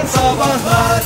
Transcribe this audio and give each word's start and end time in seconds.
Modern 0.00 0.06
Sabahlar 0.12 1.02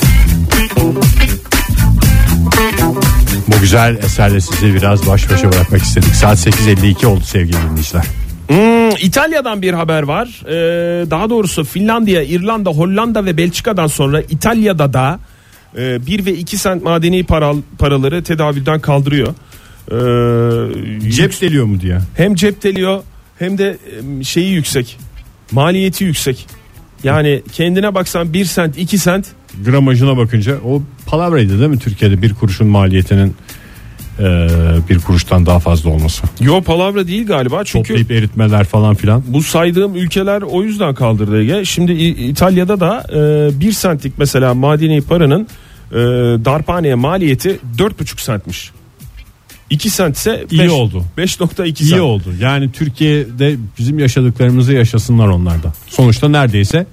Bu 3.48 3.60
güzel 3.60 3.96
eserle 3.96 4.40
sizi 4.40 4.74
biraz 4.74 5.06
baş 5.06 5.30
başa 5.30 5.52
bırakmak 5.52 5.82
istedik. 5.82 6.14
Saat 6.14 6.46
8.52 6.46 7.06
oldu 7.06 7.20
sevgili 7.24 7.56
dinleyiciler. 7.70 8.04
Hmm, 8.48 8.90
İtalya'dan 9.06 9.62
bir 9.62 9.72
haber 9.72 10.02
var. 10.02 10.42
Ee, 10.46 11.10
daha 11.10 11.30
doğrusu 11.30 11.64
Finlandiya, 11.64 12.22
İrlanda, 12.22 12.70
Hollanda 12.70 13.24
ve 13.24 13.36
Belçika'dan 13.36 13.86
sonra 13.86 14.20
İtalya'da 14.20 14.92
da 14.92 15.18
e, 15.78 16.06
1 16.06 16.26
ve 16.26 16.32
2 16.34 16.58
sent 16.58 16.82
madeni 16.82 17.24
para, 17.24 17.52
paraları 17.78 18.22
tedavülden 18.22 18.80
kaldırıyor. 18.80 19.34
Ee, 19.90 21.10
Cep 21.10 21.40
deliyor 21.40 21.64
mu 21.64 21.80
diye. 21.80 21.98
hem 22.16 22.34
cep 22.34 22.62
deliyor 22.62 23.02
hem 23.38 23.58
de 23.58 23.78
e, 24.20 24.24
şeyi 24.24 24.52
yüksek. 24.52 24.98
Maliyeti 25.52 26.04
yüksek. 26.04 26.46
Yani 27.04 27.42
kendine 27.52 27.94
baksan 27.94 28.32
1 28.32 28.44
sent 28.44 28.78
2 28.78 28.98
sent 28.98 29.26
Gramajına 29.64 30.16
bakınca 30.16 30.58
o 30.64 30.82
palavraydı 31.06 31.58
değil 31.58 31.70
mi 31.70 31.78
Türkiye'de 31.78 32.22
bir 32.22 32.34
kuruşun 32.34 32.66
maliyetinin 32.66 33.34
e, 34.18 34.24
bir 34.90 34.98
kuruştan 34.98 35.46
daha 35.46 35.58
fazla 35.60 35.90
olması. 35.90 36.22
yo 36.40 36.62
palavra 36.62 37.06
değil 37.06 37.26
galiba 37.26 37.64
çünkü 37.64 37.88
Toplayıp 37.88 38.10
eritmeler 38.10 38.64
falan 38.64 38.94
filan. 38.94 39.22
bu 39.28 39.42
saydığım 39.42 39.94
ülkeler 39.96 40.42
o 40.42 40.62
yüzden 40.62 40.94
kaldırdı 40.94 41.40
Ege. 41.40 41.64
Şimdi 41.64 41.92
İtalya'da 41.92 42.80
da 42.80 43.04
e, 43.56 43.60
1 43.60 43.72
centlik 43.72 44.12
mesela 44.18 44.54
madeni 44.54 45.00
paranın 45.02 45.42
e, 45.92 45.96
darphaneye 46.44 46.94
maliyeti 46.94 47.58
4,5 47.78 48.26
centmiş. 48.26 48.70
2 49.70 49.90
sent 49.90 50.16
ise 50.16 50.46
İyi 50.50 50.60
beş- 50.60 50.70
oldu. 50.70 51.04
5.2 51.18 51.82
İyi 51.82 51.88
sent. 51.88 52.00
oldu. 52.00 52.34
Yani 52.40 52.72
Türkiye'de 52.72 53.56
bizim 53.78 53.98
yaşadıklarımızı 53.98 54.72
yaşasınlar 54.72 55.28
onlar 55.28 55.62
da. 55.62 55.72
Sonuçta 55.88 56.28
neredeyse 56.28 56.86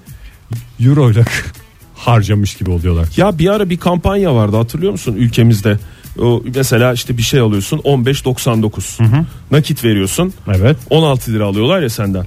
euro 0.80 1.10
ile 1.10 1.24
harcamış 1.96 2.54
gibi 2.54 2.70
oluyorlar. 2.70 3.08
Ya 3.16 3.38
bir 3.38 3.48
ara 3.52 3.70
bir 3.70 3.76
kampanya 3.76 4.34
vardı 4.34 4.56
hatırlıyor 4.56 4.92
musun 4.92 5.14
ülkemizde? 5.18 5.78
O 6.18 6.42
mesela 6.54 6.92
işte 6.92 7.16
bir 7.16 7.22
şey 7.22 7.40
alıyorsun 7.40 7.78
15.99. 7.78 9.24
Nakit 9.50 9.84
veriyorsun. 9.84 10.32
Evet. 10.48 10.76
16 10.90 11.32
lira 11.32 11.44
alıyorlar 11.46 11.82
ya 11.82 11.88
senden. 11.90 12.26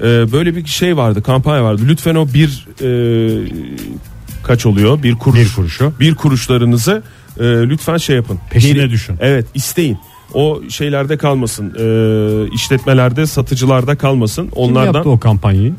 Ee, 0.00 0.02
böyle 0.32 0.56
bir 0.56 0.66
şey 0.66 0.96
vardı 0.96 1.22
kampanya 1.22 1.64
vardı. 1.64 1.82
Lütfen 1.88 2.14
o 2.14 2.28
bir 2.34 2.66
e, 2.82 2.88
kaç 4.42 4.66
oluyor? 4.66 5.02
Bir 5.02 5.14
kuruş. 5.14 5.38
Bir 5.40 5.54
kuruşu. 5.54 5.92
Bir 6.00 6.14
kuruşlarınızı 6.14 7.02
e, 7.40 7.44
lütfen 7.44 7.96
şey 7.96 8.16
yapın. 8.16 8.38
Peşine 8.50 8.90
düşün. 8.90 9.16
Evet 9.20 9.46
isteyin. 9.54 9.98
O 10.34 10.60
şeylerde 10.68 11.16
kalmasın. 11.16 11.74
E, 11.78 12.54
işletmelerde, 12.54 13.26
satıcılarda 13.26 13.96
kalmasın. 13.96 14.42
Kim 14.42 14.52
Onlardan. 14.52 14.94
yaptı 14.94 15.10
o 15.10 15.20
kampanyayı? 15.20 15.74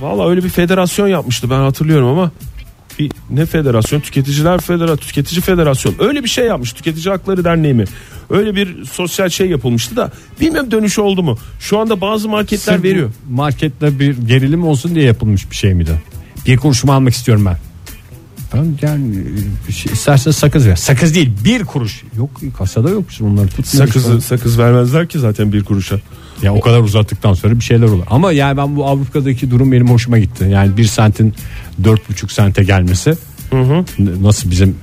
Valla 0.00 0.28
öyle 0.30 0.44
bir 0.44 0.48
federasyon 0.48 1.08
yapmıştı 1.08 1.50
ben 1.50 1.58
hatırlıyorum 1.58 2.08
ama 2.08 2.30
bir 2.98 3.12
ne 3.30 3.46
federasyon? 3.46 4.00
Tüketiciler 4.00 4.60
federa 4.60 4.96
tüketici 4.96 5.40
federasyon. 5.40 5.94
Öyle 5.98 6.24
bir 6.24 6.28
şey 6.28 6.46
yapmış 6.46 6.72
tüketici 6.72 7.12
hakları 7.12 7.44
derneği 7.44 7.74
mi? 7.74 7.84
Öyle 8.30 8.54
bir 8.54 8.84
sosyal 8.84 9.28
şey 9.28 9.48
yapılmıştı 9.50 9.96
da 9.96 10.10
bilmem 10.40 10.70
dönüşü 10.70 11.00
oldu 11.00 11.22
mu? 11.22 11.38
Şu 11.60 11.78
anda 11.78 12.00
bazı 12.00 12.28
marketler 12.28 12.74
Sırf 12.74 12.84
veriyor. 12.84 13.10
Markette 13.30 13.98
bir 13.98 14.16
gerilim 14.16 14.64
olsun 14.64 14.94
diye 14.94 15.04
yapılmış 15.04 15.50
bir 15.50 15.56
şey 15.56 15.74
miydi? 15.74 16.02
Bir 16.46 16.56
kuruşumu 16.56 16.92
almak 16.92 17.14
istiyorum 17.14 17.46
ben. 17.46 17.67
Ben 18.54 18.66
yani 18.82 19.14
bir 19.68 19.72
şey, 19.72 19.92
istersen 19.92 20.30
sakız 20.30 20.66
ver. 20.66 20.76
Sakız 20.76 21.14
değil 21.14 21.30
bir 21.44 21.64
kuruş. 21.64 22.02
Yok 22.16 22.30
kasada 22.58 22.90
yok 22.90 23.04
onları 23.22 23.48
tutmuyoruz. 23.48 23.72
sakızı 23.92 24.08
falan. 24.08 24.18
sakız 24.18 24.58
vermezler 24.58 25.08
ki 25.08 25.18
zaten 25.18 25.52
bir 25.52 25.64
kuruşa 25.64 25.96
Ya 26.42 26.54
o 26.54 26.60
kadar 26.60 26.80
uzattıktan 26.80 27.34
sonra 27.34 27.54
bir 27.54 27.64
şeyler 27.64 27.86
olur. 27.86 28.04
Ama 28.10 28.32
yani 28.32 28.56
ben 28.56 28.76
bu 28.76 28.86
Avrupa'daki 28.86 29.50
durum 29.50 29.72
benim 29.72 29.90
hoşuma 29.90 30.18
gitti. 30.18 30.48
Yani 30.50 30.76
bir 30.76 30.84
sentin 30.84 31.34
dört 31.84 32.08
buçuk 32.08 32.32
sente 32.32 32.64
gelmesi 32.64 33.14
n- 33.52 34.22
nasıl 34.22 34.50
bizim 34.50 34.76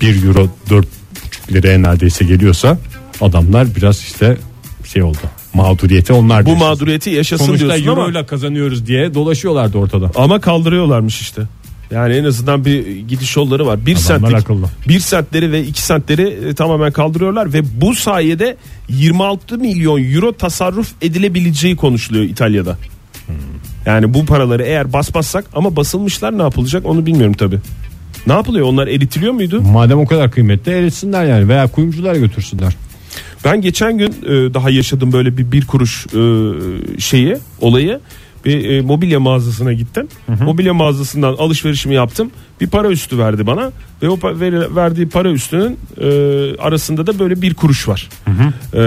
bir 0.00 0.24
euro 0.26 0.48
dört 0.70 0.86
buçuk 0.86 1.52
liraya 1.52 1.78
neredeyse 1.78 2.24
geliyorsa 2.24 2.78
adamlar 3.20 3.74
biraz 3.76 3.98
işte 4.00 4.36
şey 4.84 5.02
oldu. 5.02 5.18
Mağduriyeti 5.54 6.12
onlar 6.12 6.44
bu 6.46 6.48
yaşasın. 6.50 6.68
mağduriyeti 6.68 7.10
yaşasın 7.10 7.44
Sonuçta 7.46 7.66
diyorsun 7.66 7.86
euro 7.86 8.00
ama 8.02 8.10
ile 8.10 8.26
kazanıyoruz 8.26 8.86
diye 8.86 9.14
dolaşıyorlardı 9.14 9.78
ortada. 9.78 10.10
ama 10.14 10.40
kaldırıyorlarmış 10.40 11.20
işte 11.20 11.42
yani 11.90 12.14
en 12.14 12.24
azından 12.24 12.64
bir 12.64 12.86
gidiş 12.96 13.36
yolları 13.36 13.66
var. 13.66 13.86
Bir 13.86 13.96
Adamlar 13.96 14.28
sentlik, 14.30 14.34
akıllı. 14.38 14.66
bir 14.88 15.00
sentleri 15.00 15.52
ve 15.52 15.64
iki 15.64 15.82
sentleri 15.82 16.22
e, 16.22 16.54
tamamen 16.54 16.92
kaldırıyorlar 16.92 17.52
ve 17.52 17.60
bu 17.80 17.94
sayede 17.94 18.56
26 18.88 19.58
milyon 19.58 20.14
euro 20.14 20.32
tasarruf 20.32 20.92
edilebileceği 21.02 21.76
konuşuluyor 21.76 22.24
İtalya'da. 22.24 22.78
Yani 23.86 24.14
bu 24.14 24.26
paraları 24.26 24.62
eğer 24.62 24.92
basmazsak 24.92 25.44
ama 25.54 25.76
basılmışlar 25.76 26.38
ne 26.38 26.42
yapılacak 26.42 26.86
onu 26.86 27.06
bilmiyorum 27.06 27.34
tabi. 27.34 27.58
Ne 28.26 28.32
yapılıyor 28.32 28.66
onlar 28.66 28.86
eritiliyor 28.86 29.32
muydu? 29.32 29.60
Madem 29.60 29.98
o 29.98 30.06
kadar 30.06 30.30
kıymetli 30.30 30.72
eritsinler 30.72 31.24
yani 31.24 31.48
veya 31.48 31.66
kuyumculara 31.66 32.16
götürsünler. 32.18 32.76
Ben 33.44 33.60
geçen 33.60 33.98
gün 33.98 34.08
e, 34.08 34.54
daha 34.54 34.70
yaşadım 34.70 35.12
böyle 35.12 35.36
bir 35.36 35.52
bir 35.52 35.66
kuruş 35.66 36.06
e, 36.06 36.20
şeyi 37.00 37.36
olayı. 37.60 38.00
Bir 38.48 38.70
e, 38.70 38.80
mobilya 38.82 39.20
mağazasına 39.20 39.72
gittim. 39.72 40.08
Mobilya 40.44 40.74
mağazasından 40.74 41.32
alışverişimi 41.38 41.94
yaptım. 41.94 42.30
Bir 42.60 42.66
para 42.66 42.88
üstü 42.88 43.18
verdi 43.18 43.46
bana 43.46 43.70
ve 44.02 44.08
o 44.08 44.14
pa- 44.14 44.40
veri- 44.40 44.76
verdiği 44.76 45.08
para 45.08 45.30
üstünün 45.30 45.78
e, 46.00 46.06
arasında 46.56 47.06
da 47.06 47.18
böyle 47.18 47.42
bir 47.42 47.54
kuruş 47.54 47.88
var. 47.88 48.08
E, 48.74 48.80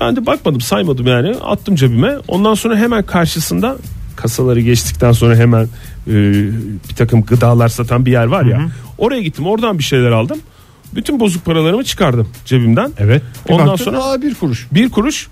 ben 0.00 0.16
de 0.16 0.26
bakmadım 0.26 0.60
saymadım 0.60 1.06
yani 1.06 1.34
attım 1.44 1.76
cebime. 1.76 2.16
Ondan 2.28 2.54
sonra 2.54 2.76
hemen 2.76 3.02
karşısında 3.02 3.76
kasaları 4.16 4.60
geçtikten 4.60 5.12
sonra 5.12 5.36
hemen 5.36 5.64
e, 6.06 6.12
bir 6.90 6.94
takım 6.96 7.22
gıdalar 7.22 7.68
satan 7.68 8.06
bir 8.06 8.12
yer 8.12 8.24
var 8.26 8.44
ya. 8.44 8.68
Oraya 8.98 9.22
gittim 9.22 9.46
oradan 9.46 9.78
bir 9.78 9.84
şeyler 9.84 10.10
aldım. 10.10 10.38
Bütün 10.94 11.20
bozuk 11.20 11.44
paralarımı 11.44 11.84
çıkardım 11.84 12.28
cebimden. 12.44 12.92
Evet. 12.98 13.22
Bir 13.48 13.52
Ondan 13.54 13.66
baktın, 13.68 13.84
sonra 13.84 14.04
aa, 14.04 14.22
bir 14.22 14.34
kuruş. 14.34 14.66
bir 14.72 14.90
kuruş 14.90 15.28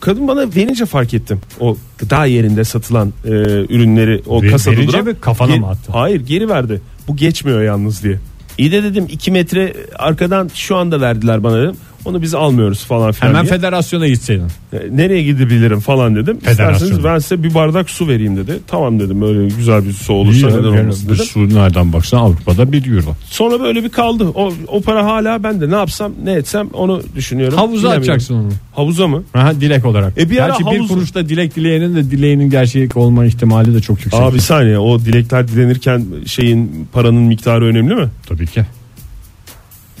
kadın 0.00 0.28
bana 0.28 0.40
verince 0.56 0.86
fark 0.86 1.14
ettim. 1.14 1.40
O 1.60 1.76
gıda 1.98 2.24
yerinde 2.26 2.64
satılan 2.64 3.12
e, 3.24 3.28
ürünleri 3.68 4.22
o 4.26 4.42
Ver- 4.42 4.50
kasada 4.50 4.76
verince 4.76 4.92
duran. 4.92 5.04
mi, 5.04 5.14
kafana 5.20 5.56
Ge- 5.56 5.60
mı 5.60 5.68
attı? 5.68 5.92
Hayır 5.92 6.20
geri 6.20 6.48
verdi. 6.48 6.80
Bu 7.08 7.16
geçmiyor 7.16 7.62
yalnız 7.62 8.02
diye. 8.02 8.18
İyi 8.58 8.72
de 8.72 8.82
dedim 8.82 9.06
2 9.10 9.30
metre 9.30 9.74
arkadan 9.96 10.50
şu 10.54 10.76
anda 10.76 11.00
verdiler 11.00 11.42
bana 11.42 11.62
dedim. 11.62 11.76
Onu 12.08 12.22
biz 12.22 12.34
almıyoruz 12.34 12.84
falan 12.84 13.12
filan 13.12 13.28
Hemen 13.28 13.42
diye. 13.46 13.54
federasyona 13.54 14.08
gitseydin. 14.08 14.46
E, 14.72 14.76
Nereye 14.90 15.22
gidebilirim 15.22 15.80
falan 15.80 16.16
dedim. 16.16 16.38
İsterseniz 16.50 17.04
ben 17.04 17.18
size 17.18 17.42
bir 17.42 17.54
bardak 17.54 17.90
su 17.90 18.08
vereyim 18.08 18.36
dedi. 18.36 18.58
Tamam 18.66 19.00
dedim 19.00 19.22
öyle 19.22 19.54
güzel 19.56 19.84
bir 19.84 19.92
su 19.92 20.12
İyi 20.12 20.16
olursa 20.16 20.48
ya, 20.50 20.56
neden 20.56 20.68
yani 20.68 20.80
olmasın 20.80 21.08
dedim. 21.08 21.24
su 21.24 21.54
nereden 21.54 21.92
baksan 21.92 22.18
Avrupa'da 22.18 22.72
bir 22.72 22.92
euro. 22.96 23.14
Sonra 23.30 23.60
böyle 23.60 23.84
bir 23.84 23.88
kaldı. 23.88 24.24
O, 24.34 24.52
o 24.66 24.80
para 24.80 25.04
hala 25.04 25.42
bende. 25.42 25.70
Ne 25.70 25.74
yapsam 25.74 26.12
ne 26.24 26.32
etsem 26.32 26.68
onu 26.72 27.02
düşünüyorum. 27.16 27.58
Havuza 27.58 27.90
atacaksın 27.90 28.34
onu. 28.34 28.48
Havuza 28.72 29.08
mı? 29.08 29.22
Aha, 29.34 29.54
dilek 29.60 29.84
olarak. 29.84 30.18
E 30.18 30.30
bir 30.30 30.38
ara 30.38 30.56
Gerçi 30.58 30.82
bir 30.82 30.88
kuruşta 30.88 31.28
dilek 31.28 31.56
dileyenin 31.56 31.96
de 31.96 32.10
dileğinin 32.10 32.50
gerçek 32.50 32.96
olma 32.96 33.26
ihtimali 33.26 33.74
de 33.74 33.80
çok 33.80 34.00
yüksek. 34.04 34.20
Abi 34.20 34.34
bir 34.34 34.40
saniye 34.40 34.78
o 34.78 35.00
dilekler 35.00 35.48
dilenirken 35.48 36.04
şeyin 36.26 36.88
paranın 36.92 37.22
miktarı 37.22 37.64
önemli 37.64 37.94
mi? 37.94 38.08
Tabii 38.26 38.46
ki. 38.46 38.64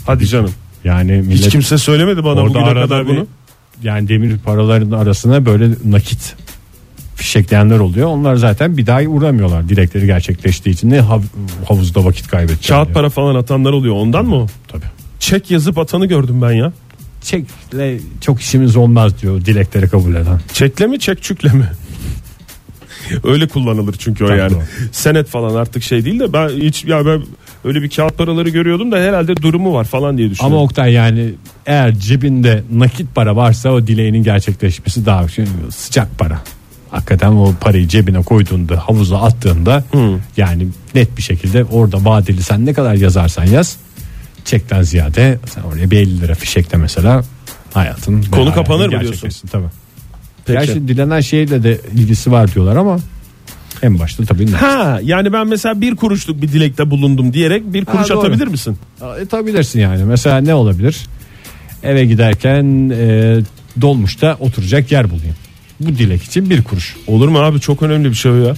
Hadi 0.06 0.26
canım. 0.26 0.50
Yani 0.88 1.12
millet 1.12 1.38
Hiç 1.46 1.48
kimse 1.48 1.78
söylemedi 1.78 2.24
bana 2.24 2.40
orada 2.40 2.54
bugüne 2.54 2.64
arada 2.64 2.84
kadar 2.84 3.04
bir- 3.08 3.08
bunu. 3.16 3.26
yani 3.82 4.08
demir 4.08 4.38
paraların 4.38 4.90
arasına 4.90 5.46
böyle 5.46 5.68
nakit 5.84 6.36
fişekleyenler 7.16 7.78
oluyor. 7.78 8.08
Onlar 8.08 8.36
zaten 8.36 8.76
bir 8.76 8.86
daha 8.86 9.00
uğramıyorlar 9.02 9.68
dilekleri 9.68 10.06
gerçekleştiği 10.06 10.72
için. 10.74 10.90
Ne 10.90 10.98
hav- 10.98 11.22
havuzda 11.68 12.04
vakit 12.04 12.28
kaybedecekler. 12.28 12.76
Kağıt 12.76 12.94
para 12.94 13.10
falan 13.10 13.34
atanlar 13.34 13.72
oluyor 13.72 13.94
ondan 13.94 14.24
mı? 14.26 14.46
Tabii. 14.68 14.84
Çek 15.20 15.50
yazıp 15.50 15.78
atanı 15.78 16.06
gördüm 16.06 16.42
ben 16.42 16.52
ya. 16.52 16.72
Çekle 17.22 17.98
çok 18.20 18.40
işimiz 18.40 18.76
olmaz 18.76 19.22
diyor 19.22 19.44
dilekleri 19.44 19.88
kabul 19.88 20.14
eden. 20.14 20.40
Çekle 20.52 20.86
mi 20.86 20.98
çekçükle 20.98 21.48
mi? 21.52 21.70
Öyle 23.24 23.48
kullanılır 23.48 23.94
çünkü 23.98 24.24
o 24.24 24.28
Tabii 24.28 24.38
yani. 24.38 24.52
doğru. 24.52 24.62
Senet 24.92 25.26
falan 25.28 25.54
artık 25.54 25.82
şey 25.82 26.04
değil 26.04 26.20
de 26.20 26.32
ben 26.32 26.48
hiç 26.48 26.84
ya 26.84 27.06
ben 27.06 27.22
öyle 27.64 27.82
bir 27.82 27.90
kağıt 27.90 28.18
paraları 28.18 28.48
görüyordum 28.48 28.92
da 28.92 28.96
herhalde 28.96 29.36
durumu 29.36 29.74
var 29.74 29.84
falan 29.84 30.18
diye 30.18 30.26
Ama 30.26 30.32
düşünüyorum. 30.32 30.58
Oktay 30.58 30.92
yani 30.92 31.30
eğer 31.66 31.94
cebinde 31.94 32.62
nakit 32.72 33.14
para 33.14 33.36
varsa 33.36 33.70
o 33.70 33.86
dileğinin 33.86 34.22
gerçekleşmesi 34.22 35.06
daha 35.06 35.28
şey, 35.28 35.44
sıcak 35.70 36.18
para. 36.18 36.40
Hakikaten 36.90 37.32
o 37.32 37.54
parayı 37.60 37.88
cebine 37.88 38.22
koyduğunda 38.22 38.88
havuza 38.88 39.22
attığında 39.22 39.84
yani 40.36 40.68
net 40.94 41.16
bir 41.16 41.22
şekilde 41.22 41.64
orada 41.64 42.04
vadeli 42.04 42.42
sen 42.42 42.66
ne 42.66 42.72
kadar 42.72 42.94
yazarsan 42.94 43.44
yaz 43.44 43.76
çekten 44.44 44.82
ziyade 44.82 45.38
sen 45.54 45.62
oraya 45.62 45.90
bir 45.90 45.98
50 45.98 46.20
lira 46.20 46.34
fişekle 46.34 46.78
mesela 46.78 47.22
hayatın 47.72 48.22
Konu 48.22 48.54
kapanır 48.54 48.86
mı 48.86 48.90
gerçekleşsin, 48.90 49.48
Tabii. 49.48 49.66
Peki. 50.46 50.66
Gerçi 50.66 50.88
dilenen 50.88 51.20
şeyle 51.20 51.62
de 51.62 51.80
ilgisi 51.94 52.32
var 52.32 52.54
diyorlar 52.54 52.76
ama 52.76 52.98
en 53.82 53.98
başta 53.98 54.24
tabii? 54.24 54.50
Ha 54.52 55.00
yani 55.02 55.32
ben 55.32 55.46
mesela 55.46 55.80
bir 55.80 55.96
kuruşluk 55.96 56.42
bir 56.42 56.48
dilekte 56.48 56.90
bulundum 56.90 57.32
diyerek 57.32 57.72
bir 57.72 57.84
kuruş 57.84 58.08
doğru. 58.10 58.18
atabilir 58.18 58.46
misin? 58.46 58.76
Atabilirsin 59.22 59.80
yani. 59.80 60.04
Mesela 60.04 60.38
ne 60.38 60.54
olabilir? 60.54 60.96
Eve 61.82 62.04
giderken 62.04 62.90
e, 62.90 63.36
dolmuşta 63.80 64.36
oturacak 64.40 64.92
yer 64.92 65.10
bulayım. 65.10 65.34
Bu 65.80 65.88
dilek 65.88 66.22
için 66.22 66.50
bir 66.50 66.62
kuruş. 66.64 66.96
Olur 67.06 67.28
mu 67.28 67.38
abi 67.38 67.60
çok 67.60 67.82
önemli 67.82 68.10
bir 68.10 68.14
şey 68.14 68.32
o 68.32 68.34
ya. 68.36 68.54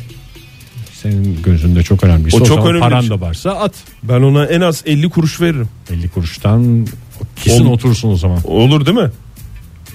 senin 1.02 1.43
gözünde 1.43 1.82
çok 1.82 2.05
önemliyse 2.05 2.37
O 2.37 2.40
o, 2.40 2.44
çok 2.44 2.66
önemli 2.66 2.81
paran 2.81 3.02
bir 3.02 3.08
şey. 3.08 3.16
da 3.16 3.20
varsa 3.20 3.50
at. 3.50 3.73
Ben 4.02 4.20
ona 4.23 4.46
en 4.46 4.61
az 4.61 4.82
50 4.87 5.11
kuruş 5.11 5.40
veririm. 5.40 5.69
50 5.90 6.08
kuruştan 6.08 6.87
kesin 7.37 7.64
Olur. 7.64 7.75
otursun 7.75 8.08
o 8.12 8.16
zaman. 8.16 8.38
Olur 8.44 8.87
değil 8.87 8.99
mi? 8.99 9.11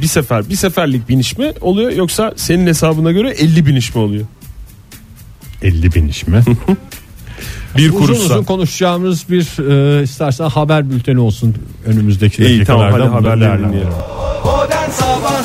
Bir 0.01 0.07
sefer 0.07 0.49
bir 0.49 0.55
seferlik 0.55 1.09
biniş 1.09 1.37
mi 1.37 1.53
oluyor 1.61 1.91
yoksa 1.91 2.33
senin 2.35 2.67
hesabına 2.67 3.11
göre 3.11 3.29
50 3.29 3.65
biniş 3.65 3.95
mi 3.95 4.01
oluyor? 4.01 4.25
50 5.65 5.93
bin 5.95 6.07
iş 6.07 6.27
mi? 6.27 6.43
Bir 7.77 7.89
uzun 7.89 7.99
kuruşsa. 7.99 8.23
uzun 8.23 8.43
konuşacağımız 8.43 9.29
bir 9.29 9.69
e, 9.99 10.03
istersen 10.03 10.45
haber 10.49 10.89
bülteni 10.89 11.19
olsun 11.19 11.55
önümüzdeki 11.85 12.45
İyi 12.45 12.63
tamam 12.65 12.83
dakikalarda. 12.93 13.15
hadi 13.15 13.23
değerlendirelim. 13.41 13.67
dinleyelim. 13.69 13.91
Modern 14.45 14.89
Sabahlar 14.91 15.41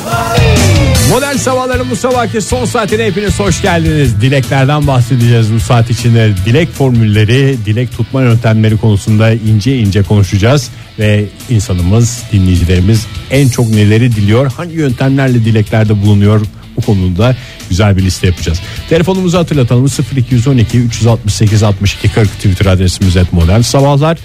Modern 1.09 1.35
sabahların 1.35 1.89
bu 1.91 1.95
sabahki 1.95 2.41
son 2.41 2.65
saatine 2.65 3.05
hepiniz 3.05 3.39
hoş 3.39 3.61
geldiniz. 3.61 4.21
Dileklerden 4.21 4.87
bahsedeceğiz 4.87 5.53
bu 5.53 5.59
saat 5.59 5.89
içinde. 5.89 6.31
Dilek 6.45 6.69
formülleri, 6.71 7.57
dilek 7.65 7.97
tutma 7.97 8.21
yöntemleri 8.21 8.77
konusunda 8.77 9.31
ince 9.31 9.77
ince 9.77 10.03
konuşacağız. 10.03 10.69
Ve 10.99 11.25
insanımız, 11.49 12.23
dinleyicilerimiz 12.31 13.07
en 13.31 13.49
çok 13.49 13.69
neleri 13.69 14.15
diliyor, 14.15 14.51
hangi 14.51 14.73
yöntemlerle 14.75 15.45
dileklerde 15.45 16.01
bulunuyor 16.01 16.41
bu 16.77 16.81
konuda 16.81 17.35
güzel 17.69 17.97
bir 17.97 18.03
liste 18.03 18.27
yapacağız. 18.27 18.59
Telefonumuzu 18.89 19.37
hatırlatalım 19.37 19.87
0212 20.15 20.77
368 20.77 21.63
62 21.63 22.09
40 22.09 22.29
Twitter 22.31 22.65
adresimiz 22.65 23.17
et 23.17 23.33
modern 23.33 23.61
sabahlar 23.61 24.17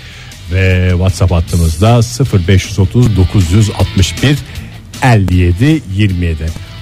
ve 0.53 0.89
WhatsApp 0.91 1.33
hattımızda 1.33 2.01
0530 2.47 3.17
961 3.17 4.39
57 5.03 5.83
27. 5.97 6.37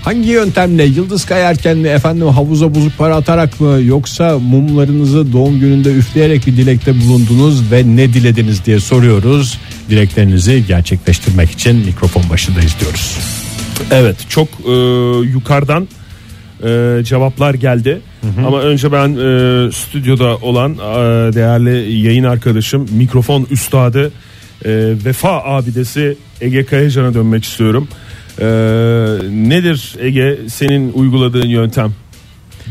Hangi 0.05 0.29
yöntemle 0.29 0.85
yıldız 0.85 1.25
kayarken 1.25 1.77
mi 1.79 1.89
efendim 1.89 2.29
havuza 2.29 2.75
buzuk 2.75 2.99
para 2.99 3.17
atarak 3.17 3.61
mı 3.61 3.81
yoksa 3.83 4.39
mumlarınızı 4.39 5.33
doğum 5.33 5.61
gününde 5.61 5.93
üfleyerek 5.93 6.47
bir 6.47 6.57
dilekte 6.57 7.01
bulundunuz 7.01 7.73
ve 7.73 7.83
ne 7.87 8.13
dilediniz 8.13 8.65
diye 8.65 8.81
soruyoruz. 8.81 9.59
Dileklerinizi 9.91 10.65
gerçekleştirmek 10.69 11.51
için 11.51 11.77
mikrofon 11.77 12.31
başındayız 12.31 12.77
diyoruz. 12.81 13.19
Evet 13.91 14.17
çok 14.29 14.49
e, 14.49 14.73
yukarıdan 15.33 15.89
e, 16.65 17.01
cevaplar 17.05 17.55
geldi. 17.55 18.01
Ama 18.47 18.61
önce 18.61 18.93
ben 18.93 19.09
e, 19.09 19.73
stüdyoda 19.73 20.37
olan 20.37 20.73
e, 20.73 20.77
değerli 21.35 21.93
yayın 21.93 22.25
arkadaşım 22.25 22.89
mikrofon 22.93 23.47
üstadı 23.51 24.13
e, 24.65 24.71
vefa 25.05 25.43
abidesi 25.45 26.17
Ege 26.41 26.65
Kayacan'a 26.65 27.15
dönmek 27.15 27.45
istiyorum. 27.45 27.89
E, 28.41 28.45
nedir 29.31 29.97
Ege 30.01 30.39
senin 30.49 30.93
uyguladığın 30.93 31.49
yöntem? 31.49 31.95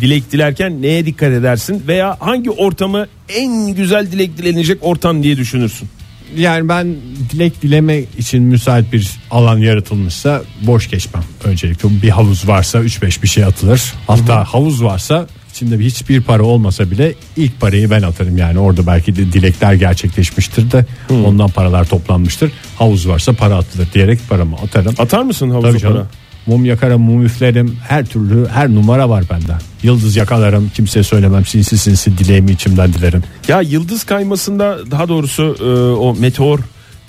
Dilek 0.01 0.31
dilerken 0.31 0.81
neye 0.81 1.05
dikkat 1.05 1.31
edersin 1.31 1.83
veya 1.87 2.17
hangi 2.19 2.51
ortamı 2.51 3.07
en 3.29 3.75
güzel 3.75 4.11
dilek 4.11 4.37
dilenecek 4.37 4.77
ortam 4.81 5.23
diye 5.23 5.37
düşünürsün? 5.37 5.89
Yani 6.37 6.69
ben 6.69 6.95
dilek 7.29 7.61
dileme 7.61 7.99
için 8.17 8.43
müsait 8.43 8.93
bir 8.93 9.11
alan 9.31 9.57
yaratılmışsa 9.57 10.41
boş 10.61 10.89
geçmem. 10.89 11.23
Öncelikle 11.43 11.89
bir 12.01 12.09
havuz 12.09 12.47
varsa 12.47 12.79
3-5 12.79 13.23
bir 13.23 13.27
şey 13.27 13.43
atılır. 13.43 13.93
Hatta 14.07 14.43
havuz 14.43 14.83
varsa 14.83 15.27
içinde 15.51 15.79
hiçbir 15.79 16.21
para 16.21 16.43
olmasa 16.43 16.91
bile 16.91 17.13
ilk 17.37 17.61
parayı 17.61 17.89
ben 17.89 18.01
atarım. 18.01 18.37
Yani 18.37 18.59
orada 18.59 18.87
belki 18.87 19.15
de 19.15 19.33
dilekler 19.33 19.73
gerçekleşmiştir 19.73 20.71
de 20.71 20.85
ondan 21.25 21.49
paralar 21.49 21.85
toplanmıştır. 21.85 22.51
Havuz 22.75 23.07
varsa 23.07 23.33
para 23.33 23.55
atılır 23.55 23.87
diyerek 23.93 24.19
paramı 24.29 24.55
atarım. 24.55 24.95
Atar 24.97 25.21
mısın 25.21 25.49
havuza 25.49 25.69
Tabii 25.69 25.79
canım. 25.79 25.95
para? 25.95 26.07
Mum 26.47 26.65
yakarım, 26.65 27.01
mum 27.01 27.25
üflerim. 27.25 27.77
Her 27.87 28.05
türlü 28.05 28.47
her 28.47 28.69
numara 28.69 29.09
var 29.09 29.23
bende. 29.31 29.53
Yıldız 29.83 30.15
yakalarım. 30.15 30.71
Kimseye 30.75 31.03
söylemem. 31.03 31.45
Sinsi 31.45 31.77
sinsi 31.77 32.17
dileğimi 32.17 32.51
içimden 32.51 32.93
dilerim. 32.93 33.23
Ya 33.47 33.61
yıldız 33.61 34.03
kaymasında 34.03 34.77
daha 34.91 35.07
doğrusu 35.09 35.55
e, 35.61 35.63
o 35.99 36.15
meteor 36.19 36.59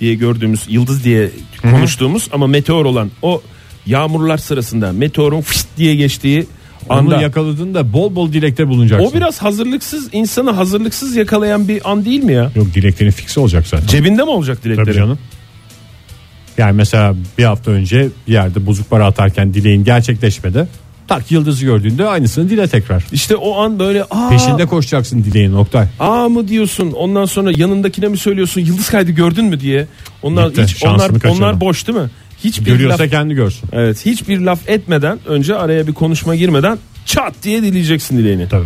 diye 0.01 0.15
gördüğümüz 0.15 0.61
yıldız 0.69 1.05
diye 1.05 1.31
konuştuğumuz 1.63 2.29
ama 2.33 2.47
meteor 2.47 2.85
olan 2.85 3.11
o 3.23 3.43
yağmurlar 3.87 4.39
sırasında 4.39 4.93
meteorun 4.93 5.41
fışt 5.41 5.67
diye 5.77 5.95
geçtiği 5.95 6.47
Onu 6.89 6.99
anda 6.99 7.21
yakaladığında 7.23 7.93
bol 7.93 8.15
bol 8.15 8.33
dilekte 8.33 8.69
bulunacaksın. 8.69 9.11
o 9.11 9.15
biraz 9.15 9.43
hazırlıksız 9.43 10.09
insanı 10.13 10.51
hazırlıksız 10.51 11.17
yakalayan 11.17 11.69
bir 11.69 11.91
an 11.91 12.05
değil 12.05 12.25
mi 12.25 12.33
ya? 12.33 12.51
Yok 12.57 12.75
dileklerin 12.75 13.11
fikse 13.11 13.41
olacak 13.41 13.67
zaten. 13.67 13.87
Cebinde 13.87 14.23
mi 14.25 14.31
olacak 14.31 14.59
Tabii 14.63 14.75
dilekleri? 14.75 14.97
canım. 14.97 15.19
Yani 16.59 16.73
mesela 16.77 17.15
bir 17.39 17.45
hafta 17.45 17.71
önce 17.71 18.09
bir 18.29 18.33
yerde 18.33 18.67
bozuk 18.67 18.91
para 18.91 19.07
atarken 19.07 19.55
dileğin 19.55 19.85
gerçekleşmedi. 19.85 20.67
Tak 21.09 21.31
yıldızı 21.33 21.65
gördüğünde 21.65 22.07
aynısını 22.07 22.51
dile 22.51 22.69
tekrar. 22.69 23.05
İşte 23.13 23.37
o 23.37 23.57
an 23.61 23.79
böyle 23.79 24.05
aa, 24.05 24.29
Peşinde 24.31 24.67
koşacaksın 24.67 25.25
dileğin 25.25 25.53
Oktay. 25.53 25.87
aa 26.01 26.29
mı 26.29 26.49
diyorsun 26.49 26.93
ondan 26.93 27.25
sonra 27.25 27.53
yanındakine 27.57 28.09
mi 28.09 28.17
söylüyorsun 28.19 28.61
yıldız 28.61 28.91
kaydı 28.91 29.11
gördün 29.11 29.45
mü 29.45 29.61
diye. 29.61 29.87
Onlar 30.23 30.49
Gitti, 30.49 30.63
hiç 30.63 30.77
şansını 30.77 30.95
onlar 31.07 31.13
kaçırdı. 31.13 31.33
onlar 31.33 31.61
boş 31.61 31.87
değil 31.87 31.99
mi? 31.99 32.11
Hiçbir 32.45 32.65
Görüyorsa 32.67 33.03
laf, 33.03 33.11
kendi 33.11 33.35
görsün. 33.35 33.69
evet 33.73 34.07
hiçbir 34.07 34.41
laf 34.41 34.69
etmeden 34.69 35.19
önce 35.27 35.57
araya 35.57 35.87
bir 35.87 35.93
konuşma 35.93 36.35
girmeden 36.35 36.79
çat 37.07 37.35
diye 37.43 37.63
dileyeceksin 37.63 38.19
dileğini. 38.19 38.49
Tabii. 38.49 38.65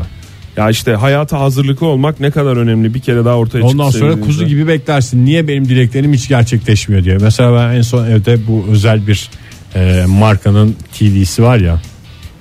Ya 0.58 0.70
işte 0.70 0.92
hayata 0.94 1.40
hazırlıklı 1.40 1.86
olmak 1.86 2.20
ne 2.20 2.30
kadar 2.30 2.56
önemli 2.56 2.94
bir 2.94 3.00
kere 3.00 3.24
daha 3.24 3.34
ortaya 3.36 3.60
çıktı. 3.60 3.66
Ondan 3.72 3.90
sonra 3.90 4.20
kuzu 4.20 4.46
gibi 4.46 4.68
beklersin. 4.68 5.24
Niye 5.26 5.48
benim 5.48 5.68
dileklerim 5.68 6.12
hiç 6.12 6.28
gerçekleşmiyor 6.28 7.04
diye. 7.04 7.18
Mesela 7.18 7.54
ben 7.56 7.76
en 7.76 7.82
son 7.82 8.06
evde 8.06 8.46
bu 8.46 8.64
özel 8.70 9.06
bir 9.06 9.30
e, 9.74 10.04
markanın 10.08 10.76
TV'si 10.98 11.42
var 11.42 11.58
ya. 11.58 11.80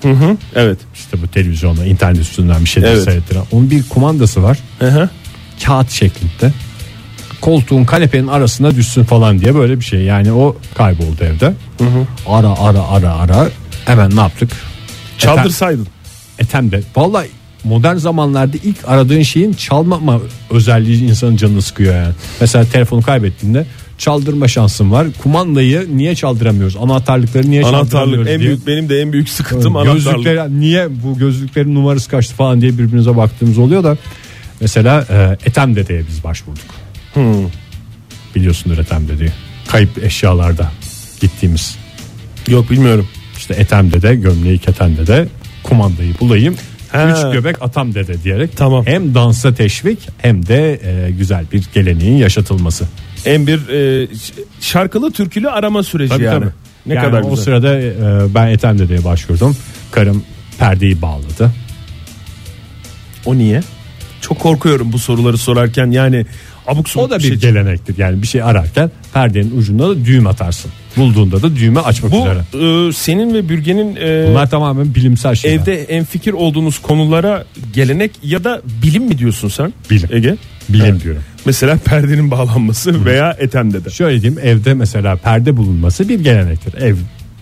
Hı 0.02 0.10
hı, 0.10 0.36
Evet. 0.54 0.78
İşte 0.94 1.22
bu 1.22 1.28
televizyonda 1.28 1.84
internet 1.84 2.20
üstünden 2.20 2.60
bir 2.64 2.68
şey 2.68 2.82
Evet. 2.86 3.02
seyrettiren. 3.04 3.42
Onun 3.52 3.70
bir 3.70 3.88
kumandası 3.88 4.42
var. 4.42 4.58
Hı 4.78 4.86
hı. 4.90 5.08
kağıt 5.64 5.90
şeklinde 5.90 6.52
koltuğun 7.40 7.84
kanepenin 7.84 8.26
arasına 8.26 8.74
düşsün 8.74 9.04
falan 9.04 9.38
diye 9.40 9.54
böyle 9.54 9.80
bir 9.80 9.84
şey. 9.84 10.00
Yani 10.00 10.32
o 10.32 10.56
kayboldu 10.74 11.24
evde. 11.24 11.52
Ara 12.26 12.58
ara 12.58 12.82
ara 12.88 13.14
ara 13.14 13.48
hemen 13.84 14.16
ne 14.16 14.20
yaptık? 14.20 14.50
Etem, 15.18 15.34
Çaldırsaydın. 15.36 15.86
etem 16.38 16.70
de. 16.72 16.82
Vallahi 16.96 17.28
modern 17.64 17.96
zamanlarda 17.96 18.56
ilk 18.64 18.76
aradığın 18.86 19.22
şeyin 19.22 19.52
çalmama 19.52 20.20
özelliği 20.50 21.04
insanın 21.04 21.36
canını 21.36 21.62
sıkıyor 21.62 21.94
yani. 21.94 22.14
Mesela 22.40 22.64
telefonu 22.64 23.02
kaybettiğinde 23.02 23.66
çaldırma 23.98 24.48
şansın 24.48 24.92
var. 24.92 25.06
Kumandayı 25.22 25.88
niye 25.96 26.14
çaldıramıyoruz? 26.14 26.76
Anahtarlıkları 26.76 27.50
niye 27.50 27.62
Anahtarlık 27.62 27.90
çaldıramıyoruz 27.90 28.28
en 28.28 28.40
diye. 28.40 28.48
büyük 28.48 28.66
benim 28.66 28.88
de 28.88 29.00
en 29.00 29.12
büyük 29.12 29.28
sıkıntım 29.28 29.76
anahtarlık. 29.76 30.04
Gözlükler 30.04 30.48
niye 30.50 30.88
bu 31.02 31.18
gözlüklerin 31.18 31.74
numarası 31.74 32.10
kaçtı 32.10 32.34
falan 32.34 32.60
diye 32.60 32.72
birbirimize 32.72 33.16
baktığımız 33.16 33.58
oluyor 33.58 33.84
da 33.84 33.96
mesela 34.60 35.06
e, 35.10 35.36
Ethem 35.46 35.76
dedeye 35.76 36.02
biz 36.08 36.24
başvurduk. 36.24 36.64
Hmm. 37.14 37.24
Biliyorsundur 38.34 38.78
Ethem 38.78 39.08
dedeyi. 39.08 39.30
Kayıp 39.68 40.04
eşyalarda 40.04 40.72
gittiğimiz 41.20 41.76
Yok 42.48 42.70
bilmiyorum. 42.70 43.08
işte 43.36 43.54
Ethem 43.54 43.92
dede 43.92 44.14
gömleği 44.14 44.58
keten 44.58 44.96
dede 44.96 45.28
kumandayı 45.62 46.14
bulayım. 46.20 46.56
He. 46.92 47.04
Üç 47.12 47.32
göbek 47.32 47.62
atam 47.62 47.94
dede 47.94 48.22
diyerek 48.22 48.56
Tamam. 48.56 48.86
hem 48.86 49.14
dansa 49.14 49.54
teşvik 49.54 49.98
hem 50.18 50.46
de 50.46 50.80
e, 51.06 51.10
güzel 51.10 51.44
bir 51.52 51.64
geleneğin 51.74 52.16
yaşatılması. 52.16 52.84
En 53.24 53.46
bir 53.46 53.68
e, 53.68 54.08
şarkılı 54.60 55.12
türkülü 55.12 55.48
arama 55.50 55.82
süreci 55.82 56.08
Tabii, 56.10 56.22
yani. 56.24 56.40
tabii. 56.40 56.52
Ne 56.86 56.94
Yani 56.94 57.04
kadar 57.06 57.22
o 57.22 57.30
güzel. 57.30 57.44
sırada 57.44 57.80
e, 57.80 57.92
ben 58.34 58.46
Ethem 58.48 58.78
dedeye 58.78 59.04
başvurdum. 59.04 59.56
Karım 59.90 60.24
perdeyi 60.58 61.02
bağladı. 61.02 61.50
O 63.26 63.38
niye? 63.38 63.62
Çok 64.20 64.38
korkuyorum 64.38 64.92
bu 64.92 64.98
soruları 64.98 65.38
sorarken 65.38 65.90
yani 65.90 66.26
abuk 66.66 66.88
subuk 66.88 67.06
O 67.06 67.10
da 67.10 67.18
bir 67.18 67.22
şey. 67.22 67.34
gelenektir. 67.36 67.98
Yani 67.98 68.22
bir 68.22 68.26
şey 68.26 68.42
ararken 68.42 68.90
perdenin 69.14 69.58
ucunda 69.58 69.88
da 69.88 70.04
düğüm 70.04 70.26
atarsın. 70.26 70.70
Bulduğunda 70.98 71.42
da 71.42 71.56
düğme 71.56 71.80
açmak 71.80 72.12
Bu 72.12 72.16
üzere. 72.16 72.88
e, 72.88 72.92
senin 72.92 73.34
ve 73.34 73.48
Bürgen'in 73.48 73.96
e, 73.96 74.26
Bunlar 74.30 74.50
tamamen 74.50 74.94
bilimsel 74.94 75.34
şeyler. 75.34 75.56
evde 75.62 75.84
en 75.84 76.04
fikir 76.04 76.32
olduğunuz 76.32 76.78
konulara 76.78 77.44
gelenek 77.74 78.10
ya 78.22 78.44
da 78.44 78.62
bilim 78.82 79.04
mi 79.04 79.18
diyorsun 79.18 79.48
sen? 79.48 79.72
Bilim. 79.90 80.08
Ege. 80.12 80.36
bilim 80.68 80.86
Evet. 80.86 81.02
diyorum. 81.04 81.22
Mesela 81.46 81.78
perdenin 81.84 82.30
bağlanması 82.30 83.04
veya 83.04 83.36
etemde 83.38 83.84
de. 83.84 83.90
Şöyle 83.90 84.22
diyeyim 84.22 84.40
evde 84.44 84.74
mesela 84.74 85.16
perde 85.16 85.56
bulunması 85.56 86.08
bir 86.08 86.20
gelenektir. 86.20 86.74
Ev 86.82 86.94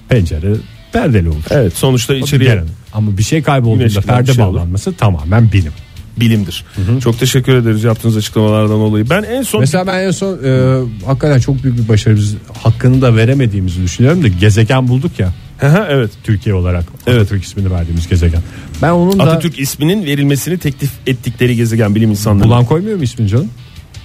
pencere 0.09 0.53
perdeli 0.93 1.29
olur. 1.29 1.45
Evet 1.51 1.73
sonuçta 1.77 2.15
içeriye 2.15 2.51
gelenek. 2.51 2.71
Ama 2.93 3.19
bir 3.19 3.23
şey 3.23 3.43
kaybolduğunda 3.43 3.83
Güneş 3.83 3.97
bir 3.97 4.03
perde 4.03 4.33
şey 4.35 4.45
olur. 4.45 4.55
bağlanması 4.55 4.93
tamamen 4.95 5.53
bilim. 5.53 5.73
Bilimdir. 6.17 6.65
Çok 7.03 7.19
teşekkür 7.19 7.55
ederiz 7.55 7.85
yaptığınız 7.85 8.17
açıklamalardan 8.17 8.81
dolayı. 8.81 9.11
Ben 9.11 9.23
en 9.23 9.43
son 9.43 9.61
Mesela 9.61 9.87
ben 9.87 9.99
en 9.99 10.11
son 10.11 10.39
e, 10.45 10.81
hakikaten 11.07 11.39
çok 11.39 11.63
büyük 11.63 11.79
bir 11.79 11.89
başarı 11.89 12.17
biz 12.17 12.37
hakkını 12.63 13.03
da 13.03 13.17
veremediğimizi 13.17 13.83
düşünüyorum 13.83 14.23
da 14.23 14.29
gezegen 14.29 14.89
bulduk 14.89 15.21
ya 15.21 15.33
Hı 15.59 15.67
hı, 15.67 15.87
evet. 15.91 16.11
Türkiye 16.25 16.55
olarak. 16.55 16.85
Evet. 17.07 17.21
Atatürk 17.21 17.45
ismini 17.45 17.71
verdiğimiz 17.71 18.09
gezegen. 18.09 18.43
Ben 18.83 18.91
onun 18.91 19.19
da 19.19 19.23
Atatürk 19.23 19.59
isminin 19.59 20.05
verilmesini 20.05 20.59
teklif 20.59 20.91
ettikleri 21.07 21.57
gezegen 21.57 21.95
bilim 21.95 22.11
insanları. 22.11 22.45
bulan 22.45 22.65
koymuyor 22.65 22.97
mu 22.97 23.03
ismini 23.03 23.29
canım? 23.29 23.51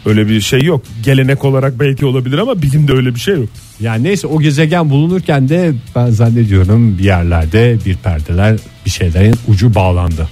Öyle 0.06 0.27
bir 0.27 0.41
şey 0.41 0.62
yok. 0.62 0.84
Gelenek 1.03 1.46
olarak 1.46 1.80
belki 1.80 2.06
olabilir 2.06 2.38
ama 2.38 2.62
bilimde 2.62 2.94
öyle 2.94 3.15
bir 3.15 3.20
şey 3.20 3.36
yok. 3.36 3.50
Yani 3.80 4.03
neyse 4.03 4.27
o 4.27 4.39
gezegen 4.39 4.89
bulunurken 4.89 5.50
de 5.50 5.74
ben 5.96 6.10
zannediyorum 6.10 6.98
bir 6.98 7.03
yerlerde 7.03 7.77
bir 7.86 7.96
perdeler 7.96 8.58
bir 8.86 8.91
şeylerin 8.91 9.36
ucu 9.48 9.75
bağlandı. 9.75 10.27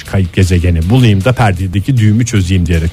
Şu 0.00 0.10
kayıp 0.10 0.34
gezegeni 0.34 0.90
bulayım 0.90 1.24
da 1.24 1.32
perdedeki 1.32 1.96
düğümü 1.96 2.26
çözeyim 2.26 2.66
diyerek. 2.66 2.90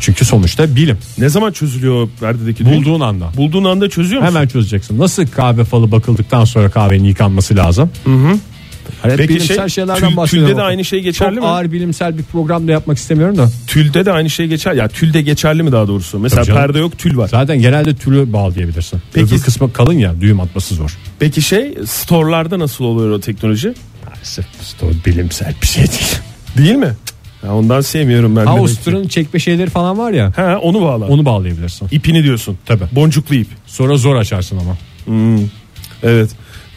Çünkü 0.00 0.24
sonuçta 0.24 0.76
bilim. 0.76 0.98
Ne 1.18 1.28
zaman 1.28 1.52
çözülüyor 1.52 2.08
perdedeki 2.20 2.64
düğüm? 2.64 2.74
Bulduğun 2.74 3.00
anda. 3.00 3.30
Bulduğun 3.36 3.64
anda 3.64 3.88
çözüyor 3.88 4.22
musun? 4.22 4.34
Hemen 4.34 4.48
çözeceksin. 4.48 4.98
Nasıl 4.98 5.26
kahve 5.26 5.64
falı 5.64 5.92
bakıldıktan 5.92 6.44
sonra 6.44 6.70
kahvenin 6.70 7.04
yıkanması 7.04 7.56
lazım? 7.56 7.90
Hı 8.04 8.10
hı. 8.10 8.38
Peki 9.02 9.28
bilimsel 9.28 9.56
şey, 9.56 9.68
şeylerden 9.68 10.10
tül- 10.10 10.16
bahsediyorum. 10.16 10.50
tülde 10.50 10.58
de 10.60 10.62
aynı 10.62 10.84
şey 10.84 11.00
geçerli 11.00 11.34
Çok 11.34 11.44
mi? 11.44 11.48
ağır 11.50 11.72
bilimsel 11.72 12.18
bir 12.18 12.22
program 12.22 12.68
da 12.68 12.72
yapmak 12.72 12.98
istemiyorum 12.98 13.36
da. 13.38 13.50
Tülde 13.66 14.06
de 14.06 14.12
aynı 14.12 14.30
şey 14.30 14.46
geçer. 14.46 14.72
Ya 14.72 14.88
tülde 14.88 15.22
geçerli 15.22 15.62
mi 15.62 15.72
daha 15.72 15.88
doğrusu? 15.88 16.18
Mesela 16.18 16.44
perde 16.44 16.78
yok 16.78 16.98
tül 16.98 17.16
var. 17.16 17.28
Zaten 17.28 17.60
genelde 17.60 17.94
tülü 17.94 18.32
bağlayabilirsin. 18.32 19.00
Peki-. 19.12 19.34
Öbür 19.34 19.42
kısmı 19.42 19.72
kalın 19.72 19.98
ya 19.98 20.20
düğüm 20.20 20.40
atması 20.40 20.74
zor. 20.74 20.98
Peki 21.18 21.42
şey 21.42 21.74
storelarda 21.86 22.58
nasıl 22.58 22.84
oluyor 22.84 23.10
o 23.10 23.20
teknoloji? 23.20 23.74
Maalesef 24.24 24.46
bu 24.82 25.06
bilimsel 25.06 25.54
bir 25.62 25.66
şey 25.66 25.82
değil. 25.86 26.16
Değil 26.56 26.76
mi? 26.76 26.92
Ya 27.44 27.54
ondan 27.54 27.80
sevmiyorum 27.80 28.36
ben. 28.36 28.46
demek 28.46 28.56
ki. 28.56 28.60
Auster'ın 28.60 29.08
çekme 29.08 29.40
şeyleri 29.40 29.70
falan 29.70 29.98
var 29.98 30.12
ya. 30.12 30.32
Ha 30.36 30.58
onu 30.62 30.82
bağla. 30.82 31.06
Onu 31.06 31.24
bağlayabilirsin. 31.24 31.88
İpini 31.90 32.24
diyorsun. 32.24 32.58
Tabii. 32.66 32.84
Boncuklu 32.92 33.34
ip. 33.34 33.46
Sonra 33.66 33.96
zor 33.96 34.16
açarsın 34.16 34.58
ama. 34.58 34.76
Evet. 36.02 36.30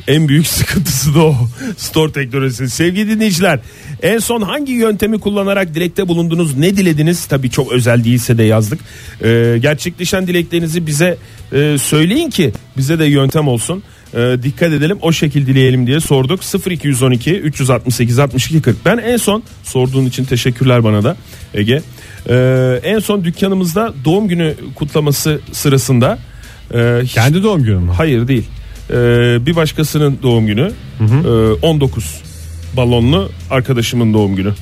En 0.07 0.27
büyük 0.27 0.47
sıkıntısı 0.57 1.15
da 1.15 1.23
o. 1.23 1.35
Store 1.77 2.11
teknolojisi. 2.11 2.69
Sevgili 2.69 3.09
dinleyiciler, 3.09 3.59
en 4.01 4.19
son 4.19 4.41
hangi 4.41 4.71
yöntemi 4.71 5.19
kullanarak 5.19 5.75
dilekte 5.75 6.07
bulundunuz? 6.07 6.57
Ne 6.57 6.77
dilediniz? 6.77 7.25
Tabii 7.25 7.49
çok 7.49 7.71
özel 7.71 8.03
değilse 8.03 8.37
de 8.37 8.43
yazdık. 8.43 8.79
Ee, 9.23 9.57
gerçekleşen 9.61 10.27
dileklerinizi 10.27 10.87
bize 10.87 11.17
e, 11.53 11.77
söyleyin 11.77 12.29
ki 12.29 12.51
bize 12.77 12.99
de 12.99 13.05
yöntem 13.05 13.47
olsun. 13.47 13.83
Ee, 14.17 14.43
dikkat 14.43 14.73
edelim 14.73 14.97
o 15.01 15.11
şekil 15.11 15.47
dileyelim 15.47 15.87
diye 15.87 15.99
sorduk 15.99 16.39
0212 16.71 17.31
368 17.39 18.19
62 18.19 18.61
40 18.61 18.85
ben 18.85 18.97
en 18.97 19.17
son 19.17 19.43
sorduğun 19.63 20.05
için 20.05 20.25
teşekkürler 20.25 20.83
bana 20.83 21.03
da 21.03 21.17
Ege 21.53 21.81
Ee, 22.29 22.79
en 22.83 22.99
son 22.99 23.23
dükkanımızda 23.23 23.93
doğum 24.05 24.27
günü 24.27 24.55
kutlaması 24.75 25.39
sırasında 25.51 26.19
e, 26.73 26.99
hiç- 27.03 27.13
Kendi 27.13 27.43
doğum 27.43 27.63
günü 27.63 27.75
mü? 27.79 27.91
Hayır 27.97 28.27
değil. 28.27 28.45
Ee, 28.89 28.93
bir 29.45 29.55
başkasının 29.55 30.19
doğum 30.23 30.47
günü. 30.47 30.71
Ee, 31.01 31.29
19 31.61 32.21
balonlu 32.77 33.31
arkadaşımın 33.49 34.13
doğum 34.13 34.35
günü. 34.35 34.53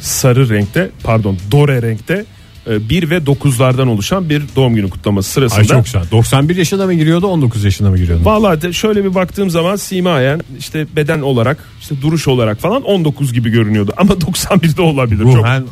Sarı 0.00 0.48
renkte 0.48 0.90
pardon 1.02 1.38
dore 1.50 1.82
renkte 1.82 2.24
1 2.66 3.10
ve 3.10 3.16
9'lardan 3.16 3.88
oluşan 3.88 4.30
bir 4.30 4.42
doğum 4.56 4.74
günü 4.74 4.90
kutlaması 4.90 5.30
sırasında. 5.30 5.60
Ay 5.60 5.66
çok 5.66 5.84
güzel. 5.84 6.02
91 6.10 6.56
yaşına 6.56 6.86
mı 6.86 6.94
giriyordu 6.94 7.26
19 7.26 7.64
yaşına 7.64 7.90
mı 7.90 7.96
giriyordu? 7.98 8.24
Vallahi 8.24 8.62
de 8.62 8.72
şöyle 8.72 9.04
bir 9.04 9.14
baktığım 9.14 9.50
zaman 9.50 9.76
simayen 9.76 10.40
işte 10.58 10.86
beden 10.96 11.20
olarak 11.20 11.58
işte 11.80 12.02
duruş 12.02 12.28
olarak 12.28 12.60
falan 12.60 12.82
19 12.82 13.32
gibi 13.32 13.50
görünüyordu 13.50 13.92
ama 13.96 14.20
91 14.20 14.76
de 14.76 14.82
olabilir. 14.82 15.22
Çok, 15.22 15.36
Ruhen 15.36 15.64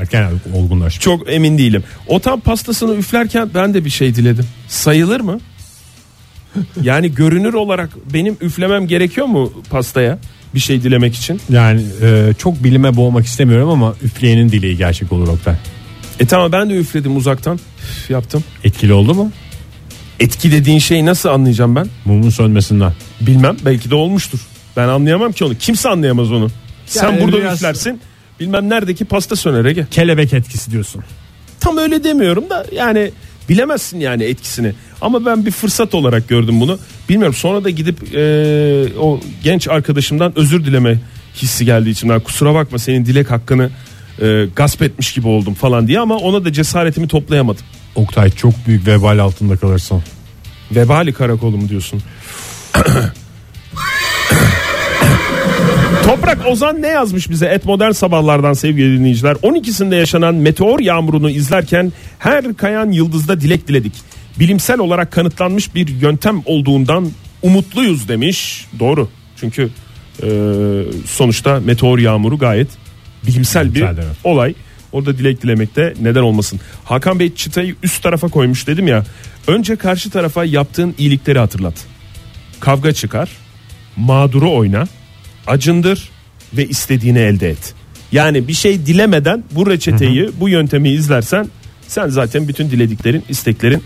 erken 0.00 0.30
olgunlaşmış. 0.54 1.04
çok 1.04 1.32
emin 1.32 1.58
değilim. 1.58 1.84
O 2.06 2.20
tam 2.20 2.40
pastasını 2.40 2.94
üflerken 2.94 3.50
ben 3.54 3.74
de 3.74 3.84
bir 3.84 3.90
şey 3.90 4.14
diledim. 4.14 4.46
Sayılır 4.68 5.20
mı? 5.20 5.40
Yani 6.82 7.14
görünür 7.14 7.54
olarak 7.54 7.90
benim 8.14 8.36
üflemem 8.40 8.86
gerekiyor 8.86 9.26
mu 9.26 9.52
pastaya 9.70 10.18
bir 10.54 10.60
şey 10.60 10.82
dilemek 10.82 11.14
için? 11.14 11.40
Yani 11.50 11.82
e, 12.02 12.32
çok 12.38 12.64
bilime 12.64 12.96
boğmak 12.96 13.26
istemiyorum 13.26 13.68
ama 13.68 13.94
üfleyenin 14.02 14.48
dileği 14.48 14.76
gerçek 14.76 15.12
olur 15.12 15.28
Oktay. 15.28 15.54
E 16.20 16.26
tamam 16.26 16.52
ben 16.52 16.70
de 16.70 16.74
üfledim 16.74 17.16
uzaktan. 17.16 17.58
Üf, 17.82 18.10
yaptım. 18.10 18.44
Etkili 18.64 18.92
oldu 18.92 19.14
mu? 19.14 19.32
Etki 20.20 20.52
dediğin 20.52 20.78
şeyi 20.78 21.06
nasıl 21.06 21.28
anlayacağım 21.28 21.76
ben? 21.76 21.86
Mumun 22.04 22.30
sönmesinden. 22.30 22.92
Bilmem 23.20 23.56
belki 23.64 23.90
de 23.90 23.94
olmuştur. 23.94 24.38
Ben 24.76 24.88
anlayamam 24.88 25.32
ki 25.32 25.44
onu. 25.44 25.54
Kimse 25.58 25.88
anlayamaz 25.88 26.32
onu. 26.32 26.48
Sen 26.86 27.20
burada 27.20 27.36
biraz- 27.38 27.54
üflersin. 27.56 28.00
Bilmem 28.40 28.68
neredeki 28.70 29.04
pasta 29.04 29.36
söner 29.36 29.64
Ege. 29.64 29.86
Kelebek 29.90 30.32
etkisi 30.34 30.70
diyorsun. 30.70 31.02
Tam 31.60 31.78
öyle 31.78 32.04
demiyorum 32.04 32.50
da 32.50 32.66
yani 32.72 33.10
bilemezsin 33.48 34.00
yani 34.00 34.24
etkisini. 34.24 34.72
Ama 35.00 35.26
ben 35.26 35.46
bir 35.46 35.50
fırsat 35.50 35.94
olarak 35.94 36.28
gördüm 36.28 36.60
bunu. 36.60 36.78
Bilmiyorum 37.08 37.34
sonra 37.34 37.64
da 37.64 37.70
gidip 37.70 38.14
e, 38.14 38.20
o 39.00 39.20
genç 39.44 39.68
arkadaşımdan 39.68 40.32
özür 40.38 40.64
dileme 40.64 40.98
hissi 41.34 41.64
geldi 41.64 41.90
içimden. 41.90 42.20
Kusura 42.20 42.54
bakma 42.54 42.78
senin 42.78 43.06
dilek 43.06 43.30
hakkını 43.30 43.70
e, 44.22 44.46
gasp 44.56 44.82
etmiş 44.82 45.12
gibi 45.12 45.28
oldum 45.28 45.54
falan 45.54 45.88
diye 45.88 46.00
ama 46.00 46.16
ona 46.16 46.44
da 46.44 46.52
cesaretimi 46.52 47.08
toplayamadım. 47.08 47.64
Oktay 47.94 48.30
çok 48.30 48.52
büyük 48.66 48.86
vebal 48.86 49.18
altında 49.18 49.56
kalırsın. 49.56 50.02
Vebali 50.72 51.12
karakolu 51.12 51.56
mu 51.56 51.68
diyorsun? 51.68 52.02
Toprak 56.04 56.46
Ozan 56.46 56.82
ne 56.82 56.88
yazmış 56.88 57.30
bize 57.30 57.46
et 57.46 57.64
modern 57.64 57.90
sabahlardan 57.90 58.52
sevgili 58.52 58.98
dinleyiciler 58.98 59.34
12'sinde 59.34 59.94
yaşanan 59.94 60.34
meteor 60.34 60.80
yağmurunu 60.80 61.30
izlerken 61.30 61.92
her 62.18 62.56
kayan 62.56 62.90
yıldızda 62.90 63.40
dilek 63.40 63.68
diledik 63.68 63.92
bilimsel 64.40 64.78
olarak 64.78 65.12
kanıtlanmış 65.12 65.74
bir 65.74 65.88
yöntem 65.88 66.42
olduğundan 66.44 67.10
umutluyuz 67.42 68.08
demiş 68.08 68.66
doğru 68.78 69.08
çünkü 69.36 69.70
e, 70.22 70.28
sonuçta 71.06 71.60
meteor 71.60 71.98
yağmuru 71.98 72.38
gayet 72.38 72.68
bilimsel 73.26 73.74
bir 73.74 73.82
evet. 73.82 74.04
olay 74.24 74.54
orada 74.92 75.18
dilek 75.18 75.42
dilemekte 75.42 75.94
neden 76.00 76.20
olmasın 76.20 76.60
Hakan 76.84 77.18
Bey 77.18 77.34
çıtayı 77.34 77.74
üst 77.82 78.02
tarafa 78.02 78.28
koymuş 78.28 78.66
dedim 78.66 78.88
ya 78.88 79.04
önce 79.46 79.76
karşı 79.76 80.10
tarafa 80.10 80.44
yaptığın 80.44 80.94
iyilikleri 80.98 81.38
hatırlat 81.38 81.74
kavga 82.60 82.92
çıkar 82.92 83.28
mağduru 83.96 84.52
oyna 84.52 84.86
acındır 85.46 86.10
ve 86.56 86.66
istediğini 86.66 87.18
elde 87.18 87.50
et. 87.50 87.74
Yani 88.12 88.48
bir 88.48 88.52
şey 88.52 88.86
dilemeden 88.86 89.44
bu 89.50 89.70
reçeteyi 89.70 90.30
bu 90.40 90.48
yöntemi 90.48 90.90
izlersen 90.90 91.48
sen 91.88 92.08
zaten 92.08 92.48
bütün 92.48 92.70
dilediklerin 92.70 93.24
isteklerin 93.28 93.82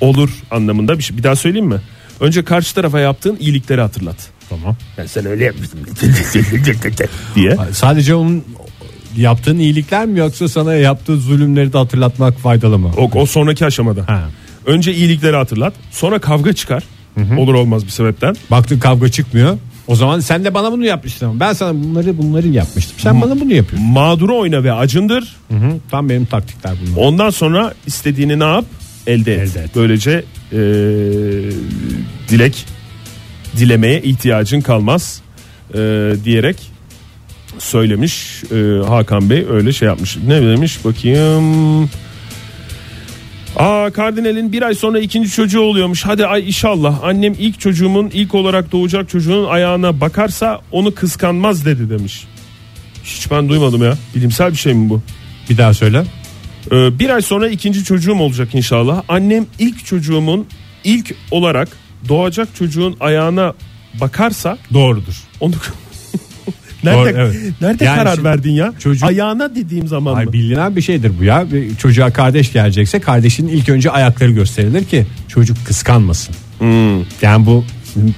olur 0.00 0.30
anlamında 0.50 0.98
bir 0.98 1.02
şey. 1.02 1.16
Bir 1.16 1.22
daha 1.22 1.36
söyleyeyim 1.36 1.66
mi? 1.66 1.80
Önce 2.20 2.44
karşı 2.44 2.74
tarafa 2.74 3.00
yaptığın 3.00 3.36
iyilikleri 3.40 3.80
hatırlat. 3.80 4.16
Tamam. 4.48 4.76
Ben 4.98 5.06
sen 5.06 5.26
öyle 5.26 5.44
yapmışsın 5.44 5.78
diye. 7.34 7.56
Sadece 7.72 8.14
onun 8.14 8.44
yaptığın 9.16 9.58
iyilikler 9.58 10.06
mi 10.06 10.18
yoksa 10.18 10.48
sana 10.48 10.74
yaptığı 10.74 11.16
zulümleri 11.16 11.72
de 11.72 11.78
hatırlatmak 11.78 12.38
faydalı 12.38 12.78
mı? 12.78 12.90
O, 12.96 13.10
o 13.20 13.26
sonraki 13.26 13.66
aşamada. 13.66 14.08
Ha. 14.08 14.28
Önce 14.66 14.94
iyilikleri 14.94 15.36
hatırlat. 15.36 15.74
Sonra 15.90 16.18
kavga 16.18 16.52
çıkar. 16.52 16.82
Olur 17.38 17.54
olmaz 17.54 17.84
bir 17.84 17.90
sebepten. 17.90 18.36
Baktın 18.50 18.78
kavga 18.78 19.08
çıkmıyor. 19.08 19.58
O 19.86 19.96
zaman 19.96 20.20
sen 20.20 20.44
de 20.44 20.54
bana 20.54 20.72
bunu 20.72 20.84
yapmıştın. 20.84 21.40
Ben 21.40 21.52
sana 21.52 21.74
bunları 21.84 22.18
bunları 22.18 22.48
yapmıştım. 22.48 22.94
Sen 22.98 23.20
bana 23.20 23.40
bunu 23.40 23.54
yapıyorsun. 23.54 23.90
Mağduru 23.90 24.38
oyna 24.38 24.64
ve 24.64 24.72
acındır. 24.72 25.36
Hı 25.50 25.56
hı. 25.56 25.78
Tam 25.90 26.08
benim 26.08 26.24
taktikler 26.24 26.72
bunlar. 26.86 27.06
Ondan 27.06 27.30
sonra 27.30 27.74
istediğini 27.86 28.38
ne 28.38 28.44
yap? 28.44 28.64
Elde 29.06 29.34
et. 29.34 29.40
Elde 29.40 29.60
et. 29.60 29.70
Böylece 29.76 30.24
e, 30.52 30.58
dilek 32.28 32.66
dilemeye 33.56 34.02
ihtiyacın 34.02 34.60
kalmaz 34.60 35.22
e, 35.74 35.78
diyerek 36.24 36.56
söylemiş 37.58 38.42
e, 38.44 38.86
Hakan 38.88 39.30
Bey 39.30 39.46
öyle 39.50 39.72
şey 39.72 39.88
yapmış. 39.88 40.16
Ne 40.26 40.42
demiş 40.42 40.84
bakayım. 40.84 41.90
Aa 43.56 43.90
kardinalin 43.90 44.52
bir 44.52 44.62
ay 44.62 44.74
sonra 44.74 44.98
ikinci 44.98 45.30
çocuğu 45.30 45.60
oluyormuş. 45.60 46.04
Hadi 46.04 46.26
ay 46.26 46.46
inşallah. 46.46 47.02
Annem 47.02 47.34
ilk 47.38 47.60
çocuğumun 47.60 48.10
ilk 48.14 48.34
olarak 48.34 48.72
doğacak 48.72 49.08
çocuğun 49.08 49.44
ayağına 49.44 50.00
bakarsa 50.00 50.60
onu 50.72 50.94
kıskanmaz 50.94 51.66
dedi 51.66 51.90
demiş. 51.90 52.24
Hiç 53.04 53.30
ben 53.30 53.48
duymadım 53.48 53.82
ya. 53.82 53.94
Bilimsel 54.14 54.52
bir 54.52 54.56
şey 54.56 54.74
mi 54.74 54.90
bu? 54.90 55.02
Bir 55.50 55.58
daha 55.58 55.74
söyle. 55.74 56.04
Ee, 56.72 56.98
bir 56.98 57.10
ay 57.10 57.22
sonra 57.22 57.48
ikinci 57.48 57.84
çocuğum 57.84 58.18
olacak 58.18 58.54
inşallah. 58.54 59.02
Annem 59.08 59.46
ilk 59.58 59.86
çocuğumun 59.86 60.46
ilk 60.84 61.14
olarak 61.30 61.68
doğacak 62.08 62.48
çocuğun 62.54 62.96
ayağına 63.00 63.54
bakarsa 64.00 64.58
Doğrudur. 64.72 65.22
onu 65.40 65.54
nerede 66.84 66.98
Doğru, 67.14 67.18
evet. 67.20 67.36
nerede 67.60 67.84
Yani 67.84 67.96
karar 67.96 68.14
şimdi 68.14 68.28
verdin 68.28 68.52
ya? 68.52 68.72
çocuk- 68.78 69.08
Ayağına 69.08 69.54
dediğim 69.54 69.86
zaman 69.88 70.14
Ay 70.14 70.24
mı? 70.24 70.32
bilinen 70.32 70.76
bir 70.76 70.82
şeydir 70.82 71.12
bu 71.20 71.24
ya. 71.24 71.46
Bir 71.52 71.76
çocuğa 71.76 72.10
kardeş 72.12 72.52
gelecekse 72.52 73.00
kardeşinin 73.00 73.48
ilk 73.48 73.68
önce 73.68 73.90
ayakları 73.90 74.30
gösterilir 74.30 74.84
ki 74.84 75.06
çocuk 75.28 75.56
kıskanmasın. 75.66 76.34
Hmm. 76.58 76.98
Yani 77.22 77.46
bu 77.46 77.64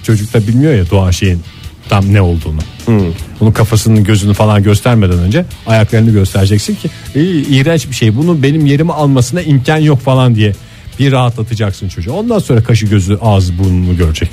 çocuk 0.02 0.35
da 0.35 0.46
bilmiyor 0.49 0.75
ya 0.75 0.90
doğan 0.90 1.11
şeyin 1.11 1.40
tam 1.88 2.12
ne 2.14 2.20
olduğunu. 2.20 2.61
Hmm. 2.87 3.00
Bunun 3.40 3.52
kafasının 3.52 4.04
gözünü 4.04 4.35
falan 4.35 4.62
göstermeden 4.62 5.18
önce 5.18 5.44
ayaklarını 5.66 6.11
göstereceksin 6.11 6.75
ki 6.75 6.88
"İyi, 7.14 7.46
iğrenç 7.49 7.88
bir 7.90 7.94
şey. 7.94 8.16
Bunu 8.16 8.42
benim 8.42 8.66
yerimi 8.66 8.92
almasına 8.92 9.42
imkan 9.42 9.76
yok 9.78 10.00
falan 10.00 10.35
diye 10.35 10.52
bir 10.99 11.12
rahatlatacaksın 11.12 11.88
çocuğu. 11.88 12.12
Ondan 12.12 12.38
sonra 12.38 12.62
kaşı 12.64 12.87
gözü 12.87 13.18
ağzı 13.23 13.58
burnunu 13.58 13.96
görecek. 13.96 14.30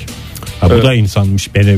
Ha, 0.61 0.69
bu 0.69 0.73
Evet. 0.73 0.83
da 0.85 0.93
insanmış 0.93 1.55
beni 1.55 1.77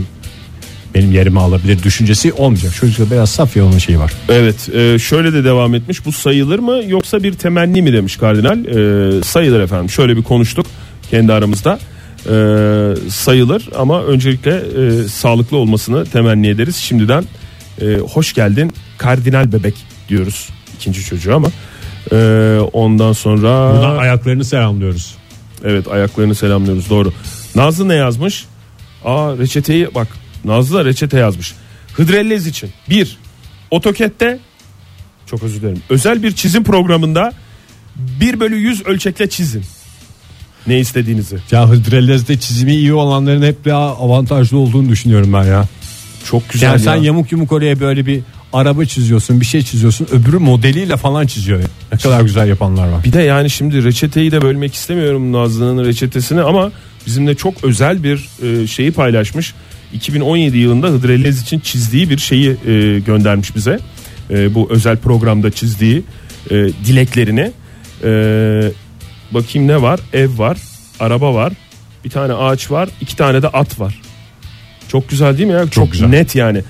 benim 0.95 1.11
yerimi 1.11 1.39
alabilir 1.39 1.83
düşüncesi 1.83 2.33
olmayacak. 2.33 2.73
Çocukta 2.75 3.15
biraz 3.15 3.29
saf 3.29 3.55
ya 3.57 3.65
onun 3.65 3.77
şeyi 3.77 3.99
var. 3.99 4.11
Evet 4.29 4.69
e, 4.75 4.99
şöyle 4.99 5.33
de 5.33 5.43
devam 5.43 5.75
etmiş 5.75 6.05
bu 6.05 6.11
sayılır 6.11 6.59
mı 6.59 6.81
yoksa 6.87 7.23
bir 7.23 7.33
temenni 7.33 7.81
mi 7.81 7.93
demiş 7.93 8.17
kardinal 8.17 8.65
E, 8.65 9.23
sayılır 9.23 9.59
efendim 9.59 9.89
şöyle 9.89 10.17
bir 10.17 10.23
konuştuk 10.23 10.65
kendi 11.11 11.33
aramızda 11.33 11.79
E, 12.29 12.35
sayılır 13.09 13.69
ama 13.77 14.03
öncelikle 14.03 14.51
e, 14.51 15.07
sağlıklı 15.07 15.57
olmasını 15.57 16.05
temenni 16.05 16.47
ederiz 16.47 16.75
şimdiden 16.75 17.23
e, 17.81 17.95
hoş 17.95 18.33
geldin 18.33 18.73
kardinal 18.97 19.51
bebek 19.51 19.73
diyoruz 20.09 20.49
ikinci 20.75 21.03
çocuğu 21.03 21.35
ama 21.35 21.47
e, 22.11 22.17
ondan 22.73 23.13
sonra 23.13 23.73
Buradan 23.73 23.97
ayaklarını 23.97 24.45
selamlıyoruz. 24.45 25.15
evet 25.65 25.87
ayaklarını 25.87 26.35
selamlıyoruz 26.35 26.89
doğru. 26.89 27.13
Nazlı 27.55 27.87
ne 27.87 27.95
yazmış? 27.95 28.45
Aa 29.05 29.37
reçeteyi 29.37 29.87
bak 29.95 30.07
Nazlı 30.45 30.77
da 30.77 30.85
reçete 30.85 31.19
yazmış. 31.19 31.53
Hıdrellez 31.93 32.47
için 32.47 32.69
bir 32.89 33.17
otokette 33.71 34.39
çok 35.25 35.43
özür 35.43 35.61
dilerim 35.61 35.81
özel 35.89 36.23
bir 36.23 36.31
çizim 36.31 36.63
programında 36.63 37.33
1 37.95 38.39
bölü 38.39 38.55
100 38.55 38.85
ölçekle 38.85 39.29
çizin. 39.29 39.63
Ne 40.67 40.79
istediğinizi. 40.79 41.37
Ya 41.51 41.69
Hıdrellez'de 41.69 42.39
çizimi 42.39 42.75
iyi 42.75 42.93
olanların 42.93 43.41
hep 43.41 43.65
daha 43.65 43.97
avantajlı 43.97 44.57
olduğunu 44.57 44.89
düşünüyorum 44.89 45.33
ben 45.33 45.43
ya. 45.43 45.65
Çok 46.25 46.49
güzel 46.49 46.67
Yani 46.67 46.73
ya. 46.73 46.83
sen 46.83 46.95
yamuk 46.95 47.31
yumuk 47.31 47.51
oraya 47.51 47.79
böyle 47.79 48.05
bir 48.05 48.21
araba 48.53 48.85
çiziyorsun 48.85 49.41
bir 49.41 49.45
şey 49.45 49.61
çiziyorsun 49.61 50.07
öbürü 50.11 50.37
modeliyle 50.37 50.97
falan 50.97 51.27
çiziyor. 51.27 51.61
Ne 51.91 51.97
kadar 51.97 52.21
güzel 52.21 52.47
yapanlar 52.47 52.87
var. 52.87 53.03
Bir 53.03 53.13
de 53.13 53.21
yani 53.21 53.49
şimdi 53.49 53.83
reçeteyi 53.83 54.31
de 54.31 54.41
bölmek 54.41 54.73
istemiyorum 54.73 55.31
Nazlı'nın 55.33 55.85
reçetesini 55.85 56.41
ama 56.41 56.71
bizimle 57.07 57.35
çok 57.35 57.63
özel 57.63 58.03
bir 58.03 58.29
e, 58.43 58.67
şeyi 58.67 58.91
paylaşmış. 58.91 59.53
2017 59.95 60.57
yılında 60.57 60.87
Hıdrellez 60.87 61.41
için 61.41 61.59
çizdiği 61.59 62.09
bir 62.09 62.17
şeyi 62.17 62.49
e, 62.49 62.99
göndermiş 62.99 63.55
bize. 63.55 63.79
E, 64.29 64.55
bu 64.55 64.67
özel 64.71 64.97
programda 64.97 65.51
çizdiği 65.51 66.03
e, 66.49 66.55
dileklerini. 66.55 67.51
E, 68.03 68.11
bakayım 69.31 69.67
ne 69.67 69.81
var? 69.81 69.99
Ev 70.13 70.37
var, 70.37 70.57
araba 70.99 71.33
var, 71.33 71.53
bir 72.05 72.09
tane 72.09 72.33
ağaç 72.33 72.71
var, 72.71 72.89
iki 73.01 73.15
tane 73.15 73.41
de 73.41 73.47
at 73.47 73.79
var. 73.79 74.01
Çok 74.87 75.09
güzel 75.09 75.37
değil 75.37 75.47
mi 75.47 75.53
ya? 75.53 75.69
Çok, 75.69 75.91
güzel. 75.91 76.07
net 76.07 76.35
yani. 76.35 76.61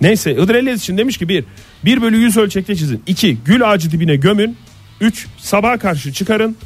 Neyse 0.00 0.34
Hıdrellez 0.34 0.80
için 0.80 0.98
demiş 0.98 1.18
ki 1.18 1.28
bir, 1.28 1.44
1 1.84 2.02
bölü 2.02 2.16
100 2.16 2.36
ölçekte 2.36 2.76
çizin. 2.76 3.02
2. 3.06 3.38
Gül 3.44 3.70
ağacı 3.70 3.90
dibine 3.90 4.16
gömün. 4.16 4.56
3. 5.00 5.26
Sabaha 5.38 5.78
karşı 5.78 6.12
çıkarın. 6.12 6.56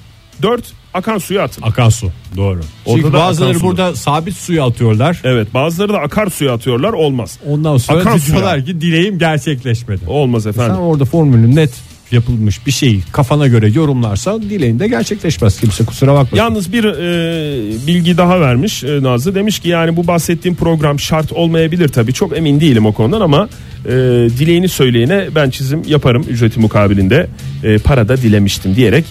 4. 0.42 0.62
Akan 0.95 1.18
suya 1.18 1.42
atın. 1.42 1.62
Akan 1.62 1.88
su 1.88 2.11
doğru. 2.37 2.61
Orada 2.87 3.00
Çünkü 3.00 3.12
da 3.12 3.18
bazıları 3.18 3.50
akan 3.50 3.62
burada 3.62 3.97
sabit 3.97 4.37
suya 4.37 4.66
atıyorlar. 4.66 5.21
Evet 5.25 5.54
bazıları 5.54 5.92
da 5.92 5.99
akar 5.99 6.26
suya 6.26 6.52
atıyorlar 6.52 6.92
olmaz. 6.92 7.38
Ondan 7.47 7.76
sonra 7.76 8.00
Akan 8.00 8.21
diyorlar 8.26 8.64
ki 8.66 8.80
dileğim 8.80 9.18
gerçekleşmedi. 9.18 10.00
Olmaz 10.07 10.42
Sen 10.42 10.50
efendim. 10.50 10.76
orada 10.76 11.04
formülün 11.04 11.57
net 11.57 11.71
yapılmış 12.12 12.66
bir 12.66 12.71
şeyi 12.73 13.02
kafana 13.12 13.47
göre 13.47 13.68
yorumlarsan 13.68 14.42
dileğin 14.42 14.78
de 14.78 14.88
gerçekleşmez. 14.88 15.61
Kimse 15.61 15.85
kusura 15.85 16.14
bakmasın. 16.14 16.37
Yalnız 16.37 16.73
bir 16.73 16.85
e, 16.85 17.87
bilgi 17.87 18.16
daha 18.16 18.40
vermiş 18.40 18.85
e, 18.85 19.02
Nazlı. 19.02 19.35
Demiş 19.35 19.59
ki 19.59 19.68
yani 19.68 19.97
bu 19.97 20.07
bahsettiğim 20.07 20.57
program 20.57 21.00
şart 21.00 21.33
olmayabilir 21.33 21.88
tabii. 21.88 22.12
Çok 22.12 22.37
emin 22.37 22.61
değilim 22.61 22.87
o 22.87 22.92
konudan 22.92 23.21
ama 23.21 23.49
e, 23.87 23.90
dileğini 24.38 24.68
söyleyene 24.68 25.28
ben 25.35 25.50
çizim 25.50 25.83
yaparım 25.87 26.25
ücreti 26.28 26.61
mukabilinde. 26.61 27.26
E, 27.64 27.78
para 27.78 28.09
da 28.09 28.16
dilemiştim 28.16 28.76
diyerek. 28.76 29.04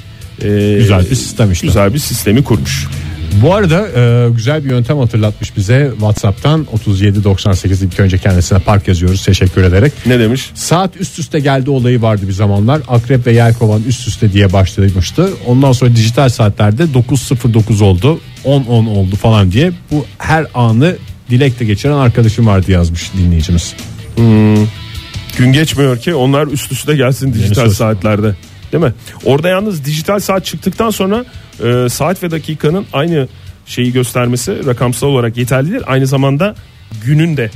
E, 0.43 0.75
Güzel 0.77 0.99
bir 0.99 1.15
sistem 1.15 1.51
işte. 1.51 1.67
Güzel 1.67 1.93
bir 1.93 1.99
sistemi 1.99 2.43
kurmuş. 2.43 2.87
Bu 3.41 3.53
arada 3.53 3.87
e, 3.95 4.29
güzel 4.29 4.65
bir 4.65 4.69
yöntem 4.69 4.97
hatırlatmış 4.97 5.57
bize 5.57 5.89
WhatsApp'tan 5.91 6.67
3798 6.73 7.81
ilk 7.81 7.99
önce 7.99 8.17
kendisine 8.17 8.59
park 8.59 8.87
yazıyoruz 8.87 9.25
teşekkür 9.25 9.63
ederek. 9.63 9.93
Ne 10.05 10.19
demiş? 10.19 10.49
Saat 10.55 10.97
üst 11.01 11.19
üste 11.19 11.39
geldi 11.39 11.69
olayı 11.69 12.01
vardı 12.01 12.27
bir 12.27 12.33
zamanlar. 12.33 12.81
Akrep 12.87 13.27
ve 13.27 13.33
yelkovan 13.33 13.83
üst 13.87 14.07
üste 14.07 14.33
diye 14.33 14.53
başlamıştı. 14.53 15.29
Ondan 15.47 15.71
sonra 15.71 15.95
dijital 15.95 16.29
saatlerde 16.29 16.83
9.09 16.83 17.83
oldu, 17.83 18.19
10.10 18.45 18.89
oldu 18.89 19.15
falan 19.15 19.51
diye. 19.51 19.71
Bu 19.91 20.05
her 20.17 20.45
anı 20.53 20.95
dilekte 21.29 21.65
geçiren 21.65 21.93
arkadaşım 21.97 22.47
vardı 22.47 22.71
yazmış 22.71 23.11
dinleyicimiz. 23.13 23.73
Gün 25.37 25.53
geçmiyor 25.53 25.97
ki 25.99 26.15
onlar 26.15 26.47
üst 26.47 26.71
üste 26.71 26.95
gelsin 26.95 27.33
dijital 27.33 27.69
saatlerde. 27.69 28.35
Değil 28.71 28.83
mi? 28.83 28.93
Orada 29.25 29.49
yalnız 29.49 29.85
dijital 29.85 30.19
saat 30.19 30.45
çıktıktan 30.45 30.89
sonra 30.89 31.25
e, 31.63 31.89
saat 31.89 32.23
ve 32.23 32.31
dakikanın 32.31 32.85
aynı 32.93 33.27
şeyi 33.65 33.91
göstermesi 33.93 34.65
rakamsal 34.65 35.07
olarak 35.07 35.37
yeterlidir. 35.37 35.83
Aynı 35.87 36.07
zamanda 36.07 36.55
günün 37.05 37.37
de 37.37 37.51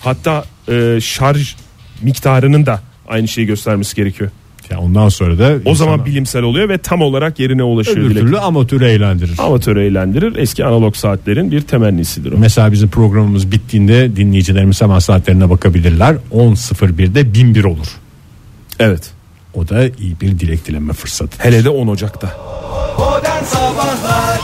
hatta 0.00 0.44
e, 0.68 0.98
şarj 1.00 1.54
miktarının 2.02 2.66
da 2.66 2.80
aynı 3.08 3.28
şeyi 3.28 3.46
göstermesi 3.46 3.96
gerekiyor. 3.96 4.30
Ya 4.70 4.78
ondan 4.80 5.08
sonra 5.08 5.38
da 5.38 5.58
O 5.64 5.74
zaman 5.74 6.06
bilimsel 6.06 6.42
oluyor 6.42 6.68
ve 6.68 6.78
tam 6.78 7.02
olarak 7.02 7.40
yerine 7.40 7.62
ulaşıyor. 7.62 7.96
öbür 7.96 8.14
türlü 8.14 8.38
amatörü 8.38 8.84
eğlendirir. 8.84 9.34
Amatörü 9.38 9.84
eğlendirir. 9.84 10.36
Eski 10.36 10.64
analog 10.64 10.96
saatlerin 10.96 11.50
bir 11.50 11.60
temennisidir 11.60 12.32
o. 12.32 12.38
Mesela 12.38 12.72
bizim 12.72 12.88
programımız 12.88 13.52
bittiğinde 13.52 14.16
dinleyicilerimiz 14.16 14.82
hemen 14.82 14.98
saatlerine 14.98 15.50
bakabilirler. 15.50 16.16
10.01'de 16.32 17.34
1001 17.34 17.64
olur. 17.64 17.86
Evet. 18.80 19.13
O 19.54 19.68
da 19.68 19.86
iyi 19.86 20.20
bir 20.20 20.38
dilek 20.38 20.66
dileme 20.66 20.92
fırsatı. 20.92 21.42
Hele 21.42 21.64
de 21.64 21.68
10 21.68 21.86
Ocak'ta. 21.86 22.36
Modern 22.98 23.44
Sabahlar 23.44 24.40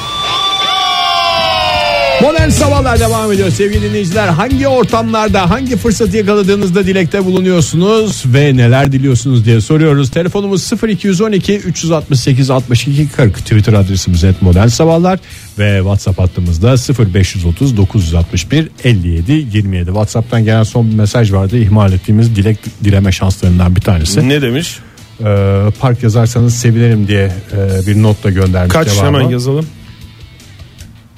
Modern 2.23 2.49
Sabahlar 2.49 3.01
devam 3.01 3.33
ediyor 3.33 3.51
sevgili 3.51 3.83
dinleyiciler. 3.83 4.29
Hangi 4.29 4.69
ortamlarda 4.69 5.51
hangi 5.51 5.77
fırsatı 5.77 6.17
yakaladığınızda 6.17 6.87
dilekte 6.87 7.25
bulunuyorsunuz 7.25 8.23
ve 8.27 8.57
neler 8.57 8.93
diliyorsunuz 8.93 9.45
diye 9.45 9.61
soruyoruz. 9.61 10.11
Telefonumuz 10.11 10.73
0212 10.83 11.57
368 11.57 12.51
62 12.51 13.09
40 13.09 13.37
Twitter 13.37 13.73
adresimiz 13.73 14.25
et 14.25 14.43
Modern 14.43 14.67
Sabahlar 14.67 15.19
ve 15.59 15.79
WhatsApp 15.79 16.19
hattımızda 16.19 16.77
0530 17.15 17.77
961 17.77 18.69
57 18.85 19.33
27. 19.33 19.87
WhatsApp'tan 19.87 20.45
gelen 20.45 20.63
son 20.63 20.91
bir 20.91 20.97
mesaj 20.97 21.33
vardı. 21.33 21.59
İhmal 21.59 21.93
ettiğimiz 21.93 22.37
dilek 22.37 22.59
dileme 22.85 23.13
şanslarından 23.13 23.77
bir 23.77 23.81
tanesi. 23.81 24.29
Ne 24.29 24.43
demiş? 24.43 24.79
Ee, 25.25 25.71
park 25.81 26.03
yazarsanız 26.03 26.55
sevinirim 26.57 27.09
diye 27.09 27.33
e, 27.53 27.87
bir 27.87 28.03
not 28.03 28.25
da 28.25 28.31
göndermiş. 28.31 28.73
Kaç 28.73 28.89
cevaba. 28.95 29.07
hemen 29.07 29.29
yazalım. 29.29 29.67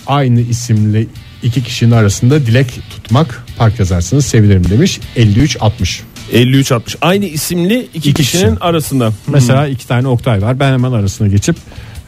aynı 0.07 0.41
isimli 0.41 1.07
iki 1.43 1.63
kişinin 1.63 1.91
arasında 1.91 2.47
dilek 2.47 2.67
tutmak 2.91 3.45
park 3.59 3.79
yazarsanız 3.79 4.27
sevinirim 4.27 4.71
demiş 4.71 5.01
53 5.17 5.57
60. 5.61 6.03
53 6.33 6.73
60. 6.73 6.97
Aynı 7.01 7.25
isimli 7.25 7.79
iki, 7.95 8.11
İki 8.11 8.15
kişinin 8.15 8.51
kişi. 8.55 8.61
arasında. 8.65 9.13
Mesela 9.27 9.67
iki 9.67 9.89
tane 9.89 10.09
Oktay 10.09 10.43
var. 10.43 10.61
Ben 10.61 10.73
hemen 10.73 10.93
arasına 10.93 11.29
geçip 11.29 11.57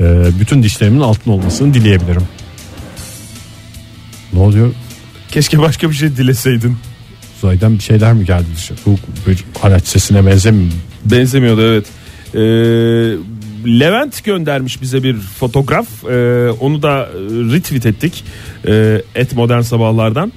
e, 0.00 0.24
bütün 0.40 0.62
dişlerimin 0.62 1.00
altın 1.00 1.30
olmasını 1.30 1.74
dileyebilirim. 1.74 2.22
Ne 4.32 4.40
oluyor? 4.40 4.72
Keşke 5.30 5.58
başka 5.58 5.90
bir 5.90 5.94
şey 5.94 6.16
dileseydin. 6.16 6.76
Uzaydan 7.38 7.74
bir 7.78 7.82
şeyler 7.82 8.12
mi 8.12 8.24
geldi 8.24 8.46
dışarı? 8.56 8.78
Bu 8.86 8.96
bir 9.26 9.44
araç 9.62 9.86
sesine 9.86 10.26
benzemiyor. 10.26 10.72
Benzemiyordu 11.04 11.62
evet. 11.62 11.86
Ee, 12.34 12.38
Levent 13.80 14.24
göndermiş 14.24 14.82
bize 14.82 15.02
bir 15.02 15.16
fotoğraf. 15.16 15.86
Ee, 16.10 16.50
onu 16.60 16.82
da 16.82 16.98
e, 16.98 17.18
retweet 17.54 17.86
ettik. 17.86 18.24
Ee, 18.68 19.02
et 19.14 19.32
modern 19.36 19.60
sabahlardan. 19.60 20.32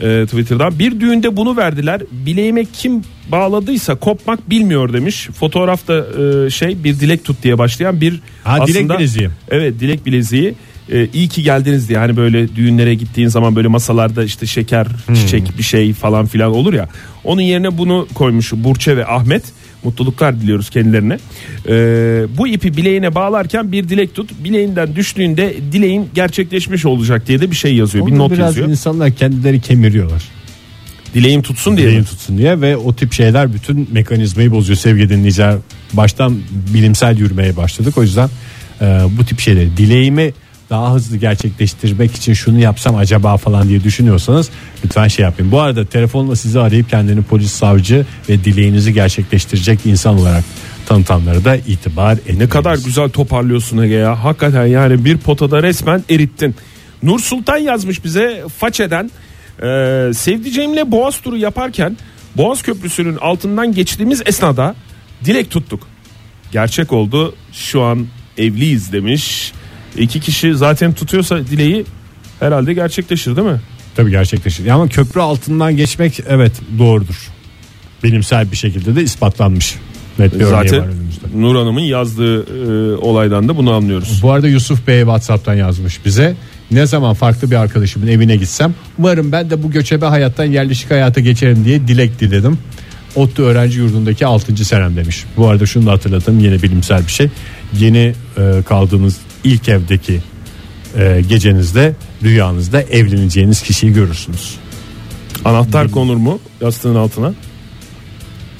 e, 0.00 0.24
Twitter'dan. 0.24 0.78
Bir 0.78 1.00
düğünde 1.00 1.36
bunu 1.36 1.56
verdiler. 1.56 2.02
Bileğime 2.12 2.64
kim 2.64 3.02
bağladıysa 3.32 3.94
kopmak 3.94 4.50
bilmiyor 4.50 4.92
demiş. 4.92 5.26
Fotoğrafta 5.26 5.94
e, 6.46 6.50
şey 6.50 6.84
bir 6.84 7.00
dilek 7.00 7.24
tut 7.24 7.42
diye 7.42 7.58
başlayan 7.58 8.00
bir 8.00 8.20
Ha, 8.44 8.66
dilek 8.66 8.88
bileziği. 8.90 9.28
Evet 9.50 9.80
dilek 9.80 10.06
bileziği. 10.06 10.54
İyi 11.14 11.28
ki 11.28 11.42
geldiniz 11.42 11.88
diye 11.88 11.98
hani 11.98 12.16
böyle 12.16 12.56
düğünlere 12.56 12.94
gittiğin 12.94 13.28
zaman 13.28 13.56
böyle 13.56 13.68
masalarda 13.68 14.24
işte 14.24 14.46
şeker, 14.46 14.86
Hmm. 15.06 15.14
çiçek 15.14 15.58
bir 15.58 15.62
şey 15.62 15.92
falan 15.92 16.26
filan 16.26 16.50
olur 16.50 16.72
ya. 16.74 16.88
Onun 17.24 17.40
yerine 17.40 17.78
bunu 17.78 18.06
koymuş 18.14 18.52
Burçe 18.52 18.96
ve 18.96 19.06
Ahmet. 19.06 19.42
Mutluluklar 19.84 20.40
diliyoruz 20.40 20.70
kendilerine. 20.70 21.18
Ee, 21.68 22.26
bu 22.38 22.48
ipi 22.48 22.76
bileğine 22.76 23.14
bağlarken 23.14 23.72
bir 23.72 23.88
dilek 23.88 24.14
tut. 24.14 24.30
Bileğinden 24.44 24.96
düştüğünde 24.96 25.54
dileğin 25.72 26.08
gerçekleşmiş 26.14 26.86
olacak 26.86 27.26
diye 27.26 27.40
de 27.40 27.50
bir 27.50 27.56
şey 27.56 27.74
yazıyor. 27.74 28.06
bir 28.06 28.12
Onu 28.12 28.18
not 28.18 28.32
biraz 28.32 28.46
yazıyor. 28.46 28.68
insanlar 28.68 29.10
kendileri 29.10 29.60
kemiriyorlar. 29.60 30.22
Dileğim 31.14 31.42
tutsun 31.42 31.76
diye. 31.76 31.86
Dileğim 31.86 32.02
mi? 32.02 32.06
tutsun 32.06 32.38
diye 32.38 32.60
ve 32.60 32.76
o 32.76 32.94
tip 32.94 33.12
şeyler 33.12 33.54
bütün 33.54 33.88
mekanizmayı 33.92 34.50
bozuyor 34.50 34.76
sevgili 34.76 35.08
dinleyiciler. 35.08 35.56
Baştan 35.92 36.38
bilimsel 36.74 37.18
yürümeye 37.18 37.56
başladık. 37.56 37.98
O 37.98 38.02
yüzden 38.02 38.28
e, 38.80 38.84
bu 39.18 39.24
tip 39.24 39.40
şeyleri 39.40 39.76
dileğimi 39.76 40.32
daha 40.70 40.94
hızlı 40.94 41.16
gerçekleştirmek 41.16 42.14
için 42.14 42.32
şunu 42.32 42.58
yapsam 42.60 42.96
acaba 42.96 43.36
falan 43.36 43.68
diye 43.68 43.84
düşünüyorsanız 43.84 44.50
lütfen 44.84 45.08
şey 45.08 45.22
yapın. 45.22 45.52
Bu 45.52 45.60
arada 45.60 45.84
telefonla 45.84 46.36
sizi 46.36 46.60
arayıp 46.60 46.90
kendini 46.90 47.22
polis, 47.22 47.52
savcı 47.52 48.06
ve 48.28 48.44
dileğinizi 48.44 48.92
gerçekleştirecek 48.94 49.86
insan 49.86 50.18
olarak 50.18 50.44
tanıtanlara 50.86 51.44
da 51.44 51.56
itibar 51.56 52.12
Ne 52.14 52.20
etmeliyiz. 52.20 52.50
kadar 52.50 52.74
güzel 52.76 53.08
toparlıyorsun 53.08 53.78
Ege 53.78 53.94
ya. 53.94 54.24
Hakikaten 54.24 54.66
yani 54.66 55.04
bir 55.04 55.18
potada 55.18 55.62
resmen 55.62 56.04
erittin. 56.10 56.54
Nur 57.02 57.20
Sultan 57.20 57.56
yazmış 57.56 58.04
bize 58.04 58.44
Façe'den. 58.58 59.10
Ee, 59.62 60.10
sevdiceğimle 60.14 60.92
Boğaz 60.92 61.20
turu 61.20 61.36
yaparken 61.36 61.96
Boğaz 62.36 62.62
Köprüsü'nün 62.62 63.16
altından 63.16 63.74
geçtiğimiz 63.74 64.22
esnada 64.26 64.74
dilek 65.24 65.50
tuttuk. 65.50 65.86
Gerçek 66.52 66.92
oldu. 66.92 67.34
Şu 67.52 67.82
an 67.82 68.06
evliyiz 68.38 68.92
demiş. 68.92 69.52
İki 69.96 70.20
kişi 70.20 70.54
zaten 70.54 70.92
tutuyorsa 70.92 71.38
dileği 71.46 71.84
herhalde 72.40 72.74
gerçekleşir 72.74 73.36
değil 73.36 73.48
mi? 73.48 73.60
Tabii 73.96 74.10
gerçekleşir. 74.10 74.66
Ama 74.66 74.88
köprü 74.88 75.20
altından 75.20 75.76
geçmek 75.76 76.20
evet 76.28 76.52
doğrudur. 76.78 77.28
bilimsel 78.04 78.52
bir 78.52 78.56
şekilde 78.56 78.96
de 78.96 79.02
ispatlanmış. 79.02 79.76
Net 80.18 80.38
bir 80.38 80.44
Zaten. 80.44 80.84
Nur 81.36 81.56
Hanım'ın 81.56 81.80
yazdığı 81.80 82.38
e, 82.38 82.96
olaydan 82.96 83.48
da 83.48 83.56
bunu 83.56 83.72
anlıyoruz. 83.72 84.20
Bu 84.22 84.32
arada 84.32 84.48
Yusuf 84.48 84.86
Bey 84.86 85.00
WhatsApp'tan 85.00 85.54
yazmış 85.54 86.04
bize. 86.04 86.34
Ne 86.70 86.86
zaman 86.86 87.14
farklı 87.14 87.50
bir 87.50 87.56
arkadaşımın 87.56 88.06
evine 88.06 88.36
gitsem 88.36 88.74
umarım 88.98 89.32
ben 89.32 89.50
de 89.50 89.62
bu 89.62 89.70
göçebe 89.70 90.06
hayattan 90.06 90.44
yerleşik 90.44 90.90
hayata 90.90 91.20
geçerim 91.20 91.64
diye 91.64 91.88
dilek 91.88 92.20
diledim. 92.20 92.58
ODTÜ 93.16 93.42
öğrenci 93.42 93.78
yurdundaki 93.78 94.26
6. 94.26 94.64
senem 94.64 94.96
demiş. 94.96 95.24
Bu 95.36 95.48
arada 95.48 95.66
şunu 95.66 95.86
da 95.86 95.92
hatırlatayım 95.92 96.40
yine 96.40 96.62
bilimsel 96.62 97.06
bir 97.06 97.12
şey. 97.12 97.28
Yeni 97.78 98.14
e, 98.38 98.62
kaldığınız 98.68 99.16
ilk 99.44 99.68
evdeki 99.68 100.20
e, 100.98 101.22
gecenizde 101.28 101.94
rüyanızda 102.22 102.82
evleneceğiniz 102.82 103.62
kişiyi 103.62 103.92
görürsünüz. 103.92 104.54
Anahtar 105.44 105.90
konur 105.90 106.16
mu 106.16 106.38
yastığın 106.60 106.94
altına? 106.94 107.34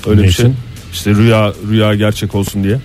Öyle 0.06 0.22
Ne 0.22 0.26
bir 0.26 0.32
şey. 0.32 0.44
için? 0.46 0.56
İşte 0.92 1.14
rüya 1.14 1.52
rüya 1.70 1.94
gerçek 1.94 2.34
olsun 2.34 2.64
diye. 2.64 2.78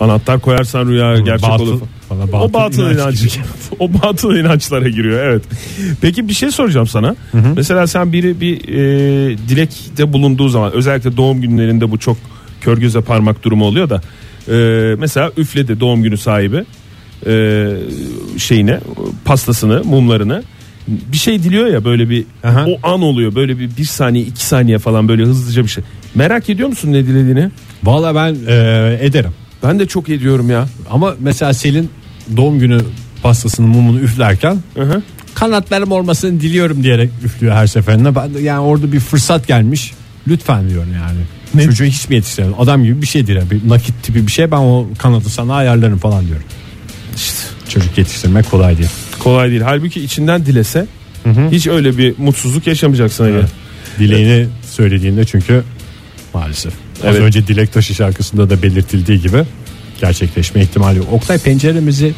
Anahtar 0.00 0.40
koyarsan 0.40 0.86
rüya 0.86 1.18
gerçek 1.18 1.48
Batıl- 1.50 1.62
olur. 1.62 1.80
bana 2.10 2.22
o 2.24 2.52
batıl 2.52 2.52
batıl 2.54 2.82
inanç 2.94 3.20
inanç. 3.20 3.38
o 3.78 3.92
batıl 3.92 4.34
inançlara 4.36 4.88
giriyor 4.88 5.24
evet. 5.24 5.42
Peki 6.00 6.28
bir 6.28 6.32
şey 6.34 6.50
soracağım 6.50 6.86
sana. 6.86 7.16
Mesela 7.56 7.86
sen 7.86 8.12
biri 8.12 8.40
bir 8.40 8.68
e, 8.68 9.38
dilekte 9.48 10.12
bulunduğu 10.12 10.48
zaman 10.48 10.72
özellikle 10.72 11.16
doğum 11.16 11.40
günlerinde 11.40 11.90
bu 11.90 11.98
çok 11.98 12.16
kör 12.60 12.78
göze 12.78 13.00
parmak 13.00 13.42
durumu 13.44 13.64
oluyor 13.64 13.90
da 13.90 14.00
e, 14.50 14.94
mesela 14.98 15.32
üfledi 15.36 15.80
doğum 15.80 16.02
günü 16.02 16.16
sahibi 16.16 16.64
e, 17.26 17.74
şeyine 18.38 18.80
pastasını 19.24 19.84
mumlarını 19.84 20.42
bir 20.88 21.16
şey 21.16 21.42
diliyor 21.42 21.66
ya 21.66 21.84
böyle 21.84 22.10
bir 22.10 22.24
Aha. 22.44 22.66
o 22.66 22.88
an 22.88 23.02
oluyor 23.02 23.34
böyle 23.34 23.58
bir 23.58 23.76
bir 23.76 23.84
saniye 23.84 24.24
iki 24.24 24.44
saniye 24.44 24.78
falan 24.78 25.08
böyle 25.08 25.22
hızlıca 25.22 25.62
bir 25.62 25.68
şey. 25.68 25.84
Merak 26.14 26.50
ediyor 26.50 26.68
musun 26.68 26.92
ne 26.92 27.06
dilediğini? 27.06 27.50
Valla 27.84 28.14
ben 28.14 28.36
e, 28.46 28.98
ederim. 29.00 29.30
Ben 29.62 29.78
de 29.78 29.86
çok 29.86 30.08
ediyorum 30.08 30.50
ya. 30.50 30.68
Ama 30.90 31.14
mesela 31.20 31.54
Selin 31.54 31.90
doğum 32.36 32.58
günü 32.58 32.80
pastasının 33.22 33.68
mumunu 33.68 34.00
üflerken 34.00 34.58
hı. 34.74 35.02
kanatlarım 35.34 35.92
olmasını 35.92 36.40
diliyorum 36.40 36.82
diyerek 36.82 37.10
üflüyor 37.24 37.54
her 37.54 37.66
seferinde. 37.66 38.14
Ben 38.14 38.34
de 38.34 38.40
yani 38.40 38.60
orada 38.60 38.92
bir 38.92 39.00
fırsat 39.00 39.46
gelmiş. 39.46 39.92
Lütfen 40.28 40.70
diyorum 40.70 40.92
yani. 40.94 41.20
Çocuğu 41.66 41.84
hiç 41.84 42.08
mi 42.08 42.14
yetiştirelim? 42.16 42.54
Adam 42.58 42.84
gibi 42.84 43.02
bir 43.02 43.06
şey 43.06 43.26
değil. 43.26 43.40
Bir 43.50 43.68
nakit 43.68 44.02
tipi 44.02 44.26
bir 44.26 44.32
şey 44.32 44.50
ben 44.50 44.56
o 44.56 44.86
kanadı 44.98 45.28
sana 45.28 45.54
ayarlarım 45.54 45.98
falan 45.98 46.26
diyorum. 46.26 46.44
İşte 47.16 47.36
Çocuk 47.68 47.98
yetiştirmek 47.98 48.50
kolay 48.50 48.78
değil. 48.78 48.90
kolay 49.18 49.50
değil. 49.50 49.60
Halbuki 49.60 50.00
içinden 50.04 50.46
dilese 50.46 50.86
hiç 51.50 51.66
öyle 51.66 51.98
bir 51.98 52.14
mutsuzluk 52.18 52.66
yaşamayacaksın 52.66 53.24
Ege. 53.26 53.46
Dileğini 53.98 54.46
söylediğinde 54.70 55.24
çünkü 55.24 55.62
maalesef. 56.34 56.72
Az 56.72 57.04
Evet. 57.04 57.20
önce 57.20 57.46
Dilek 57.46 57.72
Taşı 57.72 57.94
şarkısında 57.94 58.50
da 58.50 58.62
belirtildiği 58.62 59.20
gibi 59.20 59.42
gerçekleşme 60.00 60.62
ihtimali 60.62 60.98
yok. 60.98 61.06
Oktay 61.12 61.38
penceremizi 61.38 62.14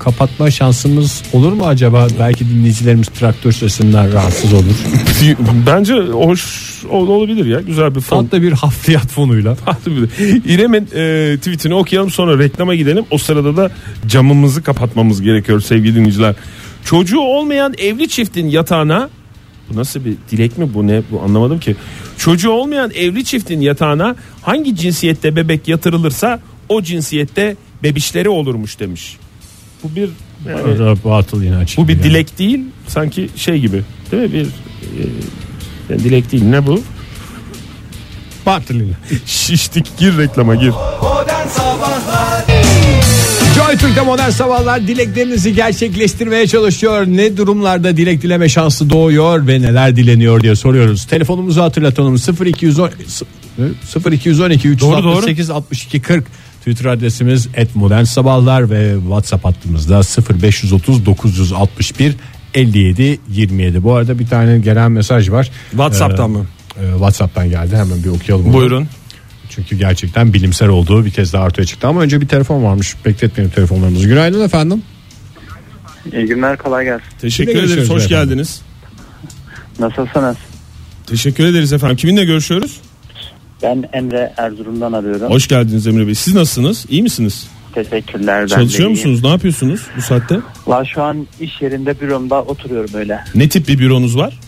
kapatma 0.00 0.50
şansımız 0.50 1.22
olur 1.32 1.52
mu 1.52 1.66
acaba? 1.66 2.06
Belki 2.18 2.48
dinleyicilerimiz 2.50 3.08
traktör 3.08 3.52
sesinden 3.52 4.12
rahatsız 4.12 4.52
olur. 4.52 4.74
Bence 5.66 5.94
hoş 5.94 6.44
ol- 6.90 7.08
olabilir 7.08 7.46
ya. 7.46 7.60
Güzel 7.60 7.94
bir 7.94 8.00
fon. 8.00 8.24
Tatlı 8.24 8.42
bir 8.42 8.52
hafriyat 8.52 9.06
fonuyla. 9.06 9.56
İrem'in 10.46 10.88
e, 10.94 11.36
tweetini 11.36 11.74
okuyalım 11.74 12.10
sonra 12.10 12.38
reklama 12.38 12.74
gidelim. 12.74 13.04
O 13.10 13.18
sırada 13.18 13.56
da 13.56 13.70
camımızı 14.06 14.62
kapatmamız 14.62 15.22
gerekiyor 15.22 15.60
sevgili 15.60 15.94
dinleyiciler. 15.94 16.34
Çocuğu 16.84 17.20
olmayan 17.20 17.74
evli 17.78 18.08
çiftin 18.08 18.48
yatağına 18.48 19.10
bu 19.70 19.76
nasıl 19.76 20.04
bir 20.04 20.14
dilek 20.30 20.58
mi 20.58 20.74
bu 20.74 20.86
ne 20.86 21.02
bu 21.10 21.20
anlamadım 21.22 21.60
ki. 21.60 21.76
Çocuğu 22.18 22.50
olmayan 22.50 22.90
evli 22.90 23.24
çiftin 23.24 23.60
yatağına 23.60 24.16
hangi 24.42 24.76
cinsiyette 24.76 25.36
bebek 25.36 25.68
yatırılırsa 25.68 26.40
o 26.68 26.82
cinsiyette 26.82 27.56
bebişleri 27.82 28.28
olurmuş 28.28 28.80
demiş. 28.80 29.16
Bu 29.84 29.96
bir 29.96 30.10
yani, 30.48 30.96
Batıl 31.04 31.42
inanç. 31.42 31.76
bu 31.76 31.88
bir 31.88 31.92
gibi 31.94 32.02
dilek 32.02 32.38
değil 32.38 32.60
sanki 32.88 33.28
şey 33.36 33.60
gibi 33.60 33.82
değil 34.12 34.22
mi 34.22 34.32
bir 34.32 34.46
e, 35.94 35.98
dilek 35.98 36.32
değil 36.32 36.44
ne 36.44 36.66
bu? 36.66 36.70
yani. 36.70 36.82
Batıl. 38.46 38.80
Şiştik 39.26 39.98
gir 39.98 40.18
reklama 40.18 40.54
gir. 40.54 40.72
Modern 41.02 41.48
Sabahlar 41.48 42.44
Joy 43.54 43.76
Türk'te 43.76 44.00
modern 44.00 44.30
sabahlar 44.30 44.86
dileklerinizi 44.86 45.54
gerçekleştirmeye 45.54 46.46
çalışıyor. 46.46 47.06
Ne 47.06 47.36
durumlarda 47.36 47.96
dilek 47.96 48.22
dileme 48.22 48.48
şansı 48.48 48.90
doğuyor 48.90 49.46
ve 49.46 49.62
neler 49.62 49.96
dileniyor 49.96 50.40
diye 50.40 50.56
soruyoruz. 50.56 51.04
Telefonumuzu 51.04 51.62
hatırlatalım 51.62 52.16
0210 52.46 52.90
0212 54.12 54.68
368 54.68 55.50
62 55.50 56.02
40 56.02 56.24
Twitter 56.70 56.90
adresimiz 56.90 57.48
@modern 57.74 58.04
sabahlar 58.04 58.70
ve 58.70 58.94
WhatsApp 59.02 59.44
hattımızda 59.44 60.00
0530 60.40 61.06
961 61.06 62.14
57 62.54 63.20
27. 63.28 63.82
Bu 63.82 63.94
arada 63.94 64.18
bir 64.18 64.26
tane 64.26 64.58
gelen 64.58 64.92
mesaj 64.92 65.30
var. 65.30 65.50
WhatsApp'tan 65.70 66.30
mı? 66.30 66.46
e, 66.80 66.90
WhatsApp'tan 66.92 67.50
geldi. 67.50 67.76
Hemen 67.76 68.04
bir 68.04 68.08
okuyalım. 68.08 68.46
onu. 68.46 68.52
Buyurun. 68.52 68.88
Çünkü 69.50 69.76
gerçekten 69.76 70.32
bilimsel 70.32 70.68
olduğu 70.68 71.04
bir 71.04 71.10
kez 71.10 71.32
daha 71.32 71.44
ortaya 71.44 71.64
çıktı. 71.64 71.88
Ama 71.88 72.00
önce 72.00 72.20
bir 72.20 72.28
telefon 72.28 72.64
varmış. 72.64 72.96
Bekletmeyelim 73.06 73.54
telefonlarımızı. 73.54 74.08
Günaydın 74.08 74.44
efendim. 74.44 74.82
İyi 76.12 76.26
günler 76.26 76.58
kolay 76.58 76.84
gelsin. 76.84 77.06
Teşekkür 77.20 77.62
ederiz. 77.62 77.90
Hoş 77.90 78.04
efendim? 78.04 78.08
geldiniz. 78.08 78.62
Nasılsınız? 79.78 80.36
Teşekkür 81.06 81.44
ederiz 81.44 81.72
efendim. 81.72 81.96
Kiminle 81.96 82.24
görüşüyoruz? 82.24 82.80
Ben 83.62 83.84
Emre 83.92 84.32
Erzurum'dan 84.36 84.92
arıyorum. 84.92 85.30
Hoş 85.30 85.48
geldiniz 85.48 85.86
Emre 85.86 86.06
Bey. 86.06 86.14
Siz 86.14 86.34
nasılsınız? 86.34 86.86
İyi 86.88 87.02
misiniz? 87.02 87.46
Teşekkürler. 87.74 88.48
Çalışıyor 88.48 88.80
iyiyim. 88.88 88.90
musunuz? 88.90 89.22
Ne 89.24 89.28
yapıyorsunuz 89.30 89.80
bu 89.96 90.02
saatte? 90.02 90.38
Valla 90.66 90.84
şu 90.84 91.02
an 91.02 91.26
iş 91.40 91.62
yerinde 91.62 92.00
büromda 92.00 92.42
oturuyorum 92.42 92.90
öyle. 92.94 93.20
Ne 93.34 93.48
tip 93.48 93.68
bir 93.68 93.78
büronuz 93.78 94.16
var? 94.16 94.38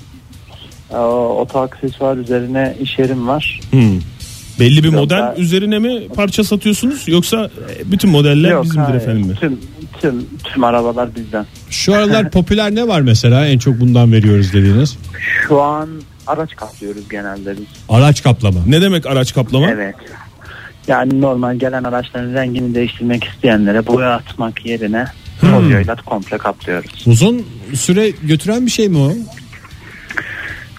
Ee, 0.90 0.96
Oto 0.96 1.58
aksesuar 1.60 2.16
üzerine 2.16 2.76
iş 2.80 2.98
yerim 2.98 3.28
var. 3.28 3.60
Hmm. 3.70 4.00
Belli 4.60 4.78
bir 4.82 4.92
Yok, 4.92 4.94
model 4.94 5.32
ben- 5.36 5.42
üzerine 5.42 5.78
mi 5.78 6.08
parça 6.14 6.44
satıyorsunuz 6.44 7.08
yoksa 7.08 7.50
e, 7.78 7.92
bütün 7.92 8.10
modeller 8.10 8.50
Yok, 8.50 8.64
bizimdir 8.64 8.80
hayır. 8.84 8.96
efendim 8.96 9.26
mi? 9.26 9.34
Tüm, 9.40 9.60
tüm, 10.00 10.26
tüm 10.44 10.64
arabalar 10.64 11.14
bizden. 11.16 11.46
Şu 11.70 11.94
aralar 11.94 12.30
popüler 12.30 12.74
ne 12.74 12.88
var 12.88 13.00
mesela 13.00 13.46
en 13.46 13.58
çok 13.58 13.80
bundan 13.80 14.12
veriyoruz 14.12 14.52
dediğiniz? 14.52 14.98
Şu 15.48 15.60
an 15.62 15.88
araç 16.26 16.56
kaplıyoruz 16.56 17.08
genelde 17.08 17.56
biz. 17.56 17.66
Araç 17.88 18.22
kaplama. 18.22 18.60
Ne 18.66 18.82
demek 18.82 19.06
araç 19.06 19.34
kaplama? 19.34 19.70
Evet. 19.70 19.94
Yani 20.88 21.20
normal 21.20 21.56
gelen 21.56 21.84
araçların 21.84 22.34
rengini 22.34 22.74
değiştirmek 22.74 23.24
isteyenlere 23.24 23.86
boya 23.86 24.10
atmak 24.10 24.66
yerine 24.66 25.06
folyoyla 25.40 25.96
komple 25.96 26.38
kaplıyoruz. 26.38 27.06
Uzun 27.06 27.46
süre 27.74 28.10
götüren 28.10 28.66
bir 28.66 28.70
şey 28.70 28.88
mi 28.88 28.98
o? 28.98 29.12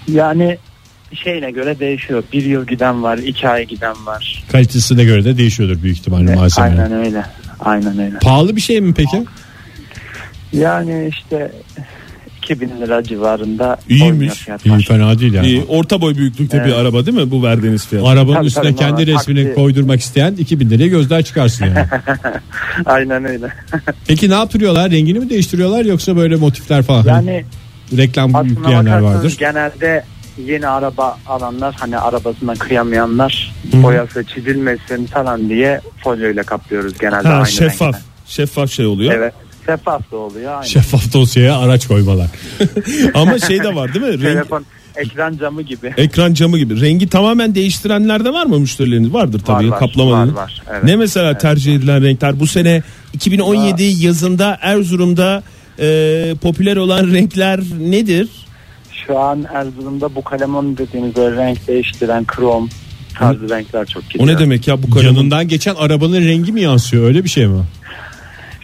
Yani 0.08 0.58
şeyine 1.14 1.52
göre 1.52 1.80
değişiyor. 1.80 2.24
Bir 2.34 2.44
yıl 2.44 2.68
giden 2.68 3.04
var, 3.04 3.18
iki 3.18 3.50
ay 3.50 3.66
giden 3.66 4.06
var. 4.06 4.44
Kalitesine 4.52 5.04
göre 5.04 5.26
de 5.26 5.38
değişiyordur 5.38 5.84
büyük 5.84 5.98
ihtimalle 5.98 6.36
malzeme. 6.36 6.68
Aynen 6.68 6.92
öyle. 6.92 7.26
Aynen 7.60 8.00
öyle. 8.00 8.20
Pahalı 8.20 8.56
bir 8.56 8.62
şey 8.62 8.82
mi 8.82 8.94
peki? 8.94 9.24
Yani 10.54 11.12
işte 11.18 11.52
2000 12.44 12.70
lira 12.82 13.04
civarında 13.04 13.78
İyiymiş. 13.90 14.34
fiyatlar. 14.34 14.78
İyi 14.80 14.84
fena 14.86 15.20
değil 15.20 15.34
yani. 15.34 15.48
İyi, 15.48 15.64
orta 15.68 16.02
boy 16.02 16.16
büyüklükte 16.16 16.66
bir 16.66 16.74
araba 16.74 17.06
değil 17.06 17.18
mi 17.18 17.32
bu 17.32 17.44
verdiğiniz 17.44 17.88
fiyat? 17.88 18.06
Arabanın 18.08 18.36
Tabii, 18.36 18.46
üstüne 18.48 18.64
tabii, 18.64 18.76
kendi 18.76 18.92
normal 19.02 19.08
resmini 19.20 19.44
taksi. 19.44 19.56
koydurmak 19.56 20.00
isteyen 20.02 20.34
2000 20.36 20.70
liraya 20.70 20.88
gözler 20.88 21.24
çıkarsın 21.24 21.66
yani. 21.66 21.86
Aynen 22.86 23.26
öyle. 23.26 23.48
Peki 24.08 24.30
ne 24.30 24.34
yaptırıyorlar? 24.34 24.92
Rengini 24.92 25.20
mi 25.20 25.30
değiştiriyorlar 25.30 25.86
yoksa 25.86 26.16
böyle 26.18 26.36
motifler 26.36 26.84
falan? 26.84 27.04
yani 27.06 27.46
Reklam 27.98 28.36
aslına 28.36 28.50
yükleyenler 28.50 28.94
bakarsanız 29.04 29.24
vardır. 29.24 29.36
genelde 29.40 30.04
yeni 30.46 30.68
araba 30.68 31.18
alanlar 31.28 31.76
hani 31.80 31.98
arabasına 31.98 32.54
kıyamayanlar 32.54 33.54
boyası 33.74 34.24
çizilmesin 34.24 35.06
falan 35.06 35.50
diye 35.50 35.82
folyoyla 36.04 36.44
kaplıyoruz 36.44 36.98
genelde 37.00 37.28
Ha, 37.28 37.34
aynı 37.34 37.48
şeffaf. 37.48 37.88
renkte. 37.94 38.02
Şeffaf 38.28 38.72
şey 38.72 38.86
oluyor. 38.86 39.14
Evet. 39.14 39.34
Şeffaf 39.66 40.12
da 40.12 40.18
oluyor 40.18 40.54
aynı. 40.56 40.66
Şeffaf 40.66 41.14
dosyaya 41.14 41.58
araç 41.58 41.88
koymalar. 41.88 42.28
Ama 43.14 43.40
şey 43.40 43.64
de 43.64 43.76
var 43.76 43.94
değil 43.94 44.06
mi? 44.06 44.12
Renk, 44.12 44.22
Telefon 44.22 44.66
ekran 44.96 45.38
camı 45.38 45.62
gibi. 45.62 45.94
ekran 45.98 46.34
camı 46.34 46.58
gibi. 46.58 46.82
Rengi 46.82 47.10
tamamen 47.10 47.56
değiştirenler 47.56 48.26
de 48.26 48.34
var 48.34 48.46
mı 48.46 48.60
müşterileriniz? 48.60 49.14
Vardır 49.14 49.42
tabii 49.46 49.72
Var, 49.72 49.82
var, 49.98 50.06
var, 50.12 50.28
var. 50.34 50.62
Evet. 50.72 50.84
Ne 50.84 50.96
mesela 50.96 51.38
tercih 51.38 51.76
edilen 51.76 52.04
renkler? 52.04 52.40
Bu 52.40 52.48
sene 52.48 52.84
2017 53.14 53.84
yazında 53.84 54.58
Erzurum'da 54.62 55.44
e, 55.80 56.36
popüler 56.42 56.78
olan 56.78 57.12
renkler 57.14 57.60
nedir? 57.80 58.28
Şu 59.08 59.20
an 59.20 59.46
Erzurum'da 59.54 60.16
bu 60.16 60.24
kalemon 60.24 60.78
dediğimiz 60.78 61.16
böyle 61.16 61.36
renk 61.38 61.68
değiştiren 61.68 62.26
krom 62.26 62.70
tarzı 63.20 63.50
renkler 63.50 63.86
çok 63.86 64.04
O 64.04 64.08
gidiyor. 64.10 64.28
ne 64.28 64.40
demek 64.40 64.68
ya 64.68 64.84
bu 64.84 64.90
kadar? 64.90 65.06
Yanından 65.06 65.48
geçen 65.48 65.76
arabanın 65.76 66.22
rengi 66.26 66.52
mi 66.52 66.62
yansıyor 66.62 67.04
öyle 67.06 67.24
bir 67.24 67.30
şey 67.30 67.48
mi? 67.48 67.64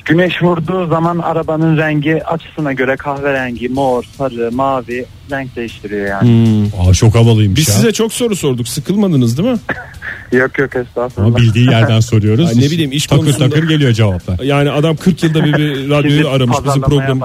Güneş 0.09 0.33
vurduğu 0.43 0.87
zaman 0.87 1.19
arabanın 1.19 1.77
rengi 1.77 2.23
açısına 2.25 2.73
göre 2.73 2.95
kahverengi, 2.95 3.69
mor, 3.69 4.03
sarı, 4.17 4.51
mavi 4.51 5.05
renk 5.31 5.55
değiştiriyor 5.55 6.07
yani. 6.07 6.65
Aa, 6.79 6.93
çok 6.93 7.15
havalıymış 7.15 7.59
Biz 7.59 7.67
ya. 7.67 7.73
size 7.73 7.91
çok 7.91 8.13
soru 8.13 8.35
sorduk. 8.35 8.67
Sıkılmadınız 8.67 9.37
değil 9.37 9.49
mi? 9.49 9.57
Yok 10.31 10.59
yok 10.59 10.75
Ama 10.75 10.83
estağfurullah. 10.83 11.37
bildiği 11.37 11.69
yerden 11.69 11.99
soruyoruz. 11.99 12.49
Ay, 12.49 12.55
ne 12.57 12.71
bileyim, 12.71 12.91
iş 12.91 13.05
takır 13.07 13.21
konusunda- 13.23 13.49
takır 13.49 13.67
geliyor 13.69 13.91
cevaplar. 13.93 14.39
Yani 14.39 14.69
adam 14.71 14.95
40 14.95 15.23
yılda 15.23 15.45
bir, 15.45 15.53
bir 15.53 15.89
radyoyu 15.89 16.29
aramış 16.29 16.57
bizim 16.65 16.81
program 16.81 17.21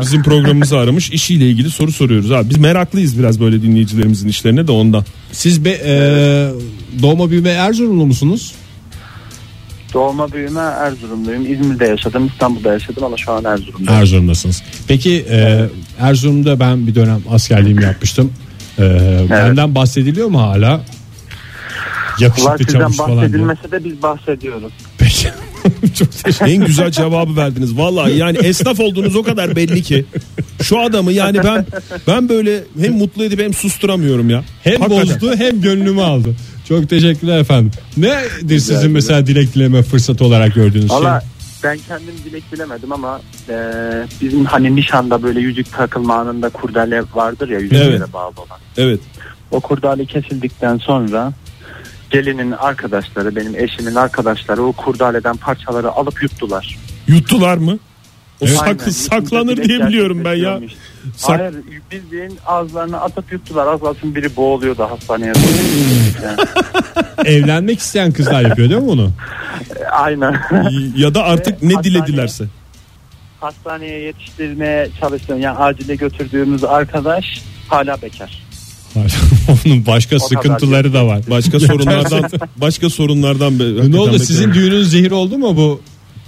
bizim 0.00 0.22
programımızı 0.22 0.78
aramış 0.78 1.10
işiyle 1.10 1.48
ilgili 1.50 1.70
soru 1.70 1.92
soruyoruz 1.92 2.32
abi. 2.32 2.50
Biz 2.50 2.58
meraklıyız 2.58 3.18
biraz 3.18 3.40
böyle 3.40 3.62
dinleyicilerimizin 3.62 4.28
işlerine 4.28 4.66
de 4.66 4.72
ondan. 4.72 5.04
Siz 5.32 5.64
be, 5.64 5.70
e, 5.70 5.92
doğma 7.02 7.30
büyüme 7.30 7.50
Erzurumlu 7.50 8.06
musunuz? 8.06 8.54
Doğma 9.94 10.32
büyüme 10.32 10.60
Erzurumluyum. 10.60 11.52
İzmir'de 11.52 11.84
yaşadım, 11.86 12.26
İstanbul'da 12.26 12.72
yaşadım 12.72 13.04
ama 13.04 13.16
şu 13.16 13.32
an 13.32 13.44
Erzurum'da. 13.44 13.92
Erzurum'dasınız. 13.92 14.62
Peki 14.88 15.26
e, 15.30 15.64
Erzurum'da 16.00 16.60
ben 16.60 16.86
bir 16.86 16.94
dönem 16.94 17.20
askerliğimi 17.30 17.84
yapmıştım. 17.84 18.32
E, 18.78 18.82
Benden 19.30 19.74
bahsediliyor 19.74 20.28
mu 20.28 20.40
hala? 20.42 20.80
Yakışıklı 22.20 22.58
sizden 22.58 22.78
çavuş 22.80 22.96
falan 22.96 23.10
diye. 23.10 23.22
bahsedilmese 23.22 23.70
de 23.70 23.84
biz 23.84 24.02
bahsediyoruz. 24.02 24.72
Peki. 24.98 25.28
Çok 25.98 26.12
teşekkür 26.12 26.46
En 26.52 26.64
güzel 26.66 26.90
cevabı 26.90 27.36
verdiniz. 27.36 27.76
Vallahi 27.78 28.16
yani 28.16 28.38
esnaf 28.38 28.80
olduğunuz 28.80 29.16
o 29.16 29.22
kadar 29.22 29.56
belli 29.56 29.82
ki. 29.82 30.04
Şu 30.62 30.78
adamı 30.80 31.12
yani 31.12 31.38
ben 31.44 31.66
ben 32.06 32.28
böyle 32.28 32.64
hem 32.80 32.92
mutlu 32.92 33.24
edip 33.24 33.40
hem 33.40 33.54
susturamıyorum 33.54 34.30
ya. 34.30 34.44
Hem 34.64 34.80
Hakikaten. 34.80 35.08
bozdu 35.08 35.34
hem 35.36 35.60
gönlümü 35.60 36.02
aldı. 36.02 36.34
Çok 36.68 36.88
teşekkürler 36.88 37.38
efendim. 37.38 37.70
Nedir 37.96 38.58
sizin 38.58 38.90
mesela 38.90 39.26
dilek 39.26 39.54
dileme 39.54 39.82
fırsatı 39.82 40.24
olarak 40.24 40.54
gördüğünüz 40.54 40.90
Valla 40.90 41.20
şey? 41.20 41.30
ben 41.70 41.78
kendim 41.88 42.14
dilek 42.24 42.52
bilemedim 42.52 42.92
ama 42.92 43.20
e, 43.48 43.54
bizim 44.20 44.44
hani 44.44 44.76
nişanda 44.76 45.22
böyle 45.22 45.40
yüzük 45.40 45.72
takılma 45.72 46.14
anında 46.14 46.48
kurdele 46.48 47.02
vardır 47.14 47.48
ya 47.48 47.58
yüzüklere 47.58 47.84
Evet. 47.84 48.12
bağlı 48.12 48.34
olan. 48.40 48.58
Evet. 48.76 49.00
O 49.50 49.60
kurdale 49.60 50.04
kesildikten 50.04 50.78
sonra 50.78 51.32
gelinin 52.10 52.52
arkadaşları 52.52 53.36
benim 53.36 53.56
eşimin 53.56 53.94
arkadaşları 53.94 54.62
o 54.62 54.72
kurdaleden 54.72 55.36
parçaları 55.36 55.90
alıp 55.90 56.22
yuttular. 56.22 56.78
Yuttular 57.08 57.56
mı? 57.56 57.78
O 58.40 58.46
Evet. 58.46 58.56
sak- 58.58 58.92
saklanır 58.92 59.56
diye 59.56 59.86
biliyorum 59.88 60.22
ben 60.24 60.34
ya. 60.34 60.60
Sak- 61.16 61.40
Hayır 61.40 61.54
bildiğin 61.90 62.38
ağızlarına 62.46 62.96
atıp 63.00 63.32
yuttular. 63.32 63.66
Az 63.66 63.80
kalsın 63.80 64.14
biri 64.14 64.36
boğuluyordu 64.36 64.82
hastaneye. 64.82 65.32
Yani, 66.24 66.36
Evlenmek 67.28 67.78
isteyen 67.78 68.12
kızlar 68.12 68.42
yapıyor 68.42 68.70
değil 68.70 68.80
mi 68.80 68.88
bunu? 68.88 69.10
aynen. 69.92 70.36
ya 70.96 71.14
da 71.14 71.22
artık 71.24 71.62
ne 71.62 71.74
Hastaneye- 71.74 71.84
diledilerse. 71.84 72.44
hastaneye 73.40 74.00
yetiştirmeye 74.00 74.88
çalıştığım 75.00 75.40
yani 75.40 75.58
acile 75.58 75.94
götürdüğümüz 75.94 76.64
arkadaş 76.64 77.24
hala 77.68 78.02
bekar. 78.02 78.42
Onun 79.66 79.86
başka 79.86 80.16
O 80.16 80.18
sıkıntıları 80.18 80.94
da 80.94 81.06
var. 81.06 81.20
Başka 81.30 81.60
sorunlardan 81.60 82.30
başka 82.56 82.90
sorunlardan 82.90 83.58
be- 83.58 83.90
ne 83.90 84.00
oldu 84.00 84.18
sizin 84.18 84.54
düğününüz 84.54 84.90
zehir 84.90 85.10
oldu 85.10 85.38
mu 85.38 85.56
bu 85.56 85.80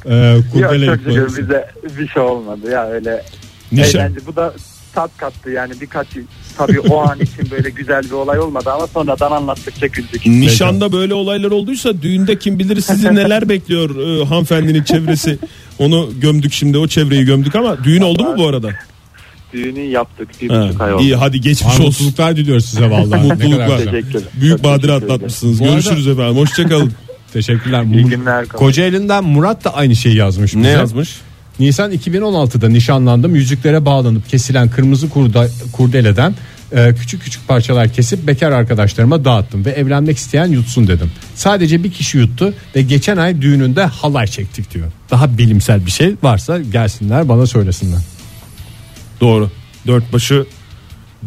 e, 0.06 0.14
Yok 0.16 0.44
kurdele 0.52 0.86
çok 0.86 0.96
yutmanız? 0.96 1.30
şükür 1.36 1.42
bize 1.42 1.66
bir 1.98 2.08
şey 2.08 2.22
olmadı 2.22 2.70
ya 2.70 2.86
öyle. 2.90 3.22
Nişan, 3.72 4.00
Eğlence. 4.00 4.26
Bu 4.26 4.36
da 4.36 4.54
tat 4.94 5.10
kattı 5.16 5.50
yani 5.50 5.72
birkaç 5.80 6.06
tabii 6.56 6.80
o 6.80 7.00
an 7.00 7.18
için 7.20 7.50
böyle 7.50 7.70
güzel 7.70 8.02
bir 8.04 8.10
olay 8.10 8.38
olmadı 8.38 8.70
ama 8.70 8.86
sonradan 8.86 9.30
anlattıkça 9.32 9.86
güldük. 9.86 10.26
nişanda 10.26 10.92
böyle 10.92 11.14
olaylar 11.14 11.50
olduysa 11.50 12.02
düğünde 12.02 12.38
kim 12.38 12.58
bilir 12.58 12.80
sizi 12.80 13.14
neler 13.14 13.48
bekliyor 13.48 14.20
e, 14.20 14.24
hanımefendinin 14.24 14.82
çevresi. 14.82 15.38
Onu 15.78 16.10
gömdük 16.20 16.52
şimdi 16.52 16.78
o 16.78 16.86
çevreyi 16.86 17.24
gömdük 17.24 17.54
ama 17.56 17.84
düğün 17.84 18.00
oldu 18.02 18.22
mu 18.24 18.34
bu 18.36 18.46
arada? 18.48 18.70
Düğünü 19.52 19.80
yaptık 19.80 20.28
bir 20.42 20.48
buçuk 20.48 20.80
ay 20.80 20.94
oldu. 20.94 21.02
iyi 21.02 21.16
hadi 21.16 21.40
geçmiş 21.40 21.72
Aa, 21.80 21.82
olsun. 21.82 21.86
mutluluklar 21.86 22.36
diliyoruz 22.36 22.64
size 22.64 22.90
vallahi. 22.90 23.28
Ne 23.28 23.32
Mutluluklar. 23.34 23.66
kadar 23.68 23.78
güzel. 23.78 23.92
Teşekkür. 24.02 24.22
Büyük 24.40 24.56
Çok 24.56 24.64
badire 24.64 24.76
teşekkür 24.76 24.88
ederim. 24.98 25.04
atlatmışsınız. 25.14 25.60
Bu 25.60 25.64
arada- 25.64 25.74
Görüşürüz 25.74 26.08
efendim. 26.08 26.36
Hoşçakalın. 26.36 26.92
Teşekkürler. 27.32 27.82
İyi 27.82 28.04
günler. 28.04 28.48
Kocaeli'nden 28.48 29.24
Murat 29.24 29.64
da 29.64 29.74
aynı 29.74 29.96
şeyi 29.96 30.16
yazmış 30.16 30.56
bize. 30.56 30.62
ne 30.62 30.68
yazmış? 30.70 31.16
Nisan 31.58 31.92
2016'da 31.92 32.68
nişanlandım. 32.68 33.34
Yüzüklere 33.34 33.84
bağlanıp 33.84 34.28
kesilen 34.28 34.68
kırmızı 34.70 35.08
kurda, 35.08 35.48
kurdeleden 35.72 36.34
e, 36.72 36.94
küçük 37.00 37.22
küçük 37.22 37.48
parçalar 37.48 37.92
kesip 37.92 38.26
bekar 38.26 38.52
arkadaşlarıma 38.52 39.24
dağıttım 39.24 39.64
ve 39.64 39.70
evlenmek 39.70 40.18
isteyen 40.18 40.46
yutsun 40.46 40.88
dedim. 40.88 41.10
Sadece 41.34 41.84
bir 41.84 41.92
kişi 41.92 42.18
yuttu 42.18 42.54
ve 42.76 42.82
geçen 42.82 43.16
ay 43.16 43.40
düğününde 43.42 43.84
halay 43.84 44.26
çektik 44.26 44.74
diyor. 44.74 44.86
Daha 45.10 45.38
bilimsel 45.38 45.86
bir 45.86 45.90
şey 45.90 46.14
varsa 46.22 46.58
gelsinler 46.60 47.28
bana 47.28 47.46
söylesinler. 47.46 48.00
Doğru. 49.20 49.50
Dört 49.86 50.12
başı 50.12 50.44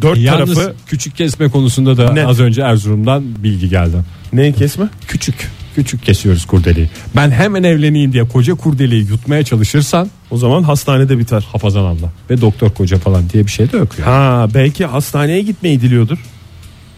dört 0.02 0.18
Yalnız 0.18 0.54
tarafı 0.54 0.74
küçük 0.86 1.16
kesme 1.16 1.48
konusunda 1.48 1.96
da 1.96 2.12
Ne? 2.12 2.26
az 2.26 2.40
önce 2.40 2.62
Erzurum'dan 2.62 3.24
bilgi 3.42 3.68
geldi. 3.68 3.96
ne 4.32 4.52
kesme? 4.52 4.88
Küçük 5.08 5.50
küçük 5.74 6.04
kesiyoruz 6.04 6.46
kurdeleyi. 6.46 6.90
Ben 7.16 7.30
hemen 7.30 7.62
evleneyim 7.62 8.12
diye 8.12 8.28
koca 8.28 8.54
kurdeleyi 8.54 9.06
yutmaya 9.08 9.44
çalışırsan 9.44 10.10
O 10.30 10.36
zaman 10.36 10.62
hastanede 10.62 11.18
biter. 11.18 11.46
hafazan 11.52 11.84
Allah 11.84 12.12
ve 12.30 12.40
doktor 12.40 12.70
koca 12.70 12.98
falan 12.98 13.30
diye 13.30 13.46
bir 13.46 13.50
şey 13.50 13.72
de 13.72 13.76
yok 13.76 13.88
yani. 13.98 14.08
Ha 14.10 14.46
belki 14.54 14.84
hastaneye 14.86 15.40
gitmeyi 15.42 15.80
diliyordur. 15.80 16.18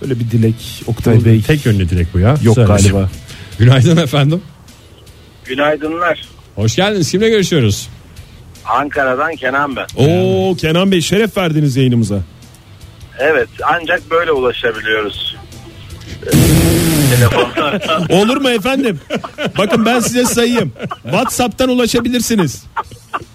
Böyle 0.03 0.21
bir 0.21 0.31
dilek 0.31 0.55
Oktay 0.87 1.25
Bey. 1.25 1.43
Tek 1.43 1.67
yönlü 1.67 1.89
direkt 1.91 2.15
bu 2.15 2.19
ya. 2.19 2.37
Yok 2.43 2.55
Söyleyeceğim. 2.55 2.97
galiba. 2.97 3.11
Günaydın 3.59 3.97
efendim. 3.97 4.41
Günaydınlar. 5.45 6.21
Hoş 6.55 6.77
geldiniz. 6.77 7.11
Kimle 7.11 7.29
görüşüyoruz? 7.29 7.89
Ankara'dan 8.65 9.37
Kenan 9.37 9.77
ben. 9.77 9.87
Oo 9.97 10.55
Kenan 10.57 10.91
Bey 10.93 11.01
şeref 11.01 11.37
verdiniz 11.37 11.77
yayınımıza. 11.77 12.19
Evet 13.19 13.49
ancak 13.75 14.11
böyle 14.11 14.33
ulaşabiliyoruz. 14.33 15.37
Telefonla. 17.11 18.07
Olur 18.23 18.37
mu 18.37 18.51
efendim? 18.51 19.01
Bakın 19.59 19.87
ben 19.87 20.01
size 20.01 20.25
sayayım. 20.25 20.73
WhatsApp'tan 21.03 21.69
ulaşabilirsiniz. 21.69 22.63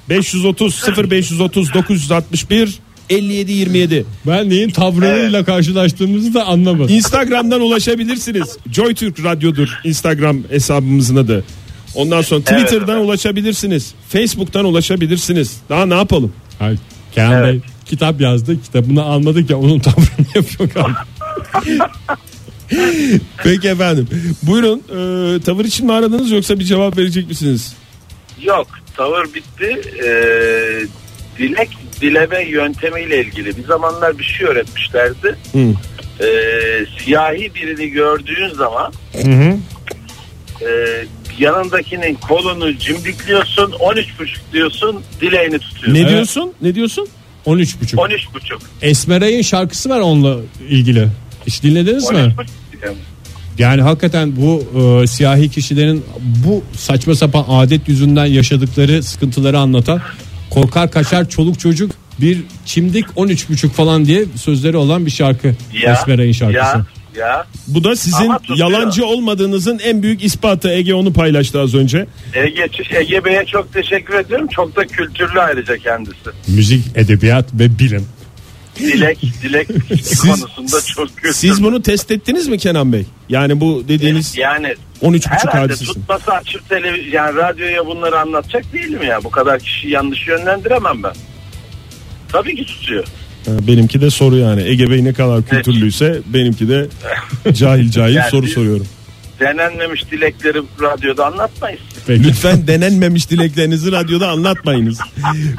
530 0.10 0.84
0530 1.10 1.74
961 1.74 2.80
57 3.10 3.52
27. 3.52 4.06
Ben 4.28 4.50
neyin 4.50 4.70
tavrıyla 4.70 5.44
karşılaştığımızı 5.46 6.34
da 6.34 6.46
anlamadım. 6.46 6.96
Instagram'dan 6.96 7.62
ulaşabilirsiniz. 7.62 8.58
JoyTürk 8.72 9.24
Radyo'dur 9.24 9.80
Instagram 9.84 10.38
hesabımızın 10.50 11.16
adı. 11.16 11.44
Ondan 11.96 12.22
sonra 12.22 12.42
Twitter'dan 12.42 13.00
ulaşabilirsiniz. 13.00 13.94
Facebook'tan 14.10 14.66
ulaşabilirsiniz. 14.66 15.58
Daha 15.70 15.86
ne 15.86 15.94
yapalım? 15.94 16.34
Hayır, 16.60 16.80
Kenan 17.16 17.32
Evet. 17.32 17.54
Bey 17.54 17.62
kitap 17.86 18.22
yazdı. 18.22 18.62
Kitabını 18.62 19.04
almadık 19.04 19.50
ya 19.50 19.58
onun 19.58 19.80
tavrını 19.80 20.28
yapıyor 20.36 20.70
galiba. 20.70 21.06
Peki 23.44 23.68
efendim. 23.68 24.08
Buyurun 24.44 24.80
e, 24.80 25.42
tavır 25.42 25.66
için 25.66 25.86
mi 25.86 25.94
aradınız 25.94 26.32
yoksa 26.32 26.60
bir 26.60 26.64
cevap 26.64 26.98
verecek 26.98 27.28
misiniz? 27.28 27.74
Yok 28.42 28.68
tavır 28.98 29.26
bitti. 29.34 29.82
Ee, 30.06 30.86
dilek 31.38 31.70
dileme 32.02 32.44
yöntemiyle 32.50 33.22
ilgili 33.26 33.58
bir 33.58 33.64
zamanlar 33.64 34.20
bir 34.20 34.24
şey 34.24 34.48
öğretmişlerdi. 34.48 35.36
Hı. 35.52 35.60
Ee, 36.26 36.86
siyahi 37.00 37.52
birini 37.56 37.88
gördüğün 37.90 38.50
zaman 38.50 38.94
e, 40.62 40.68
yanındakinin 41.40 42.16
kolunu 42.16 42.78
cimdikliyorsun 42.78 43.72
13 43.72 44.20
buçuk 44.20 44.54
diyorsun 44.54 45.02
dileğini 45.22 45.60
tutuyorsun. 45.60 45.94
Ne 45.94 46.00
Evet. 46.00 46.10
diyorsun? 46.10 46.54
Ne 46.62 46.76
diyorsun? 46.76 47.08
13 47.46 47.82
buçuk. 47.82 48.00
13 48.00 48.34
buçuk. 48.34 48.62
Esmeray'ın 48.82 49.42
şarkısı 49.42 49.90
var 49.90 50.00
onunla 50.00 50.38
ilgili. 50.70 51.08
Hiç 51.48 51.64
dinlediniz 51.64 52.12
mi? 52.12 52.18
13 52.18 52.38
buçuk. 52.38 52.56
Yani 53.58 53.82
hakikaten 53.82 54.36
bu 54.36 54.64
e, 55.04 55.08
siyahi 55.08 55.50
kişilerin 55.50 56.06
bu 56.48 56.64
saçma 56.78 57.16
sapan 57.16 57.46
adet 57.50 57.90
yüzünden 57.90 58.26
yaşadıkları 58.26 59.04
sıkıntıları 59.04 59.60
anlatan 59.60 60.02
korkar 60.50 60.92
kaçar 60.92 61.30
çoluk 61.30 61.60
çocuk 61.60 61.92
bir 62.22 62.44
çimdik 62.66 63.06
13 63.16 63.50
buçuk 63.50 63.74
falan 63.74 64.06
diye 64.06 64.26
sözleri 64.36 64.78
olan 64.78 65.06
bir 65.06 65.12
şarkı. 65.12 65.56
Ya, 65.84 65.94
Esmeray'ın 65.94 66.32
şarkısı. 66.32 66.78
ya, 66.78 66.86
ya. 67.16 67.46
Bu 67.68 67.84
da 67.84 67.96
sizin 67.96 68.32
yalancı 68.56 69.06
olmadığınızın 69.06 69.80
en 69.80 70.04
büyük 70.04 70.24
ispatı. 70.24 70.70
Ege 70.70 70.94
onu 70.94 71.14
paylaştı 71.14 71.60
az 71.60 71.76
önce. 71.76 72.08
Ege, 72.34 72.70
Ege 72.90 73.26
Bey'e 73.26 73.46
çok 73.46 73.74
teşekkür 73.74 74.14
ediyorum. 74.14 74.48
Çok 74.48 74.76
da 74.76 74.88
kültürlü 74.88 75.42
ayrıca 75.42 75.78
kendisi. 75.78 76.30
Müzik, 76.48 76.86
edebiyat 76.96 77.46
ve 77.54 77.80
bilim. 77.80 78.06
Dilek, 78.82 79.18
dilek 79.44 79.68
Siz- 80.04 80.20
konusunda 80.20 80.82
çok 80.96 81.08
kültürlü. 81.16 81.34
Siz 81.34 81.64
bunu 81.64 81.82
test 81.82 82.12
ettiniz 82.12 82.48
mi 82.48 82.58
Kenan 82.58 82.94
Bey? 82.94 83.06
Yani 83.30 83.60
bu 83.62 83.84
dediğiniz 83.88 84.38
yani 84.38 84.76
13 85.02 85.32
buçuk 85.32 85.54
hadisesi. 85.54 85.86
tutmasa 85.94 86.32
açıp 86.32 86.70
televizyon 86.70 87.14
yani 87.14 87.36
radyoya 87.36 87.86
bunları 87.86 88.20
anlatacak 88.20 88.74
değilim 88.74 89.04
ya. 89.04 89.24
Bu 89.24 89.32
kadar 89.32 89.60
kişi 89.60 89.90
yanlış 89.90 90.28
yönlendiremem 90.28 91.04
ben. 91.04 91.14
Tabii 92.32 92.56
ki 92.56 92.66
tutuyor. 92.66 93.04
Benimki 93.48 94.02
de 94.02 94.10
soru 94.10 94.38
yani. 94.38 94.64
Ege 94.64 94.90
Bey 94.90 95.04
ne 95.04 95.14
kadar 95.14 95.44
kültürlüyse 95.46 96.20
benimki 96.26 96.70
de 96.70 96.88
cahil 97.54 97.92
cahil 97.92 98.16
Yani 98.16 98.30
soru 98.30 98.48
soruyorum. 98.48 98.88
Denenmemiş 99.40 100.12
dilekleri 100.12 100.62
radyoda 100.82 101.26
anlatmayız. 101.26 101.82
Peki. 102.18 102.24
Lütfen 102.28 102.68
denenmemiş 102.68 103.30
dileklerinizi 103.30 103.92
radyoda 103.92 104.30
anlatmayınız. 104.30 105.00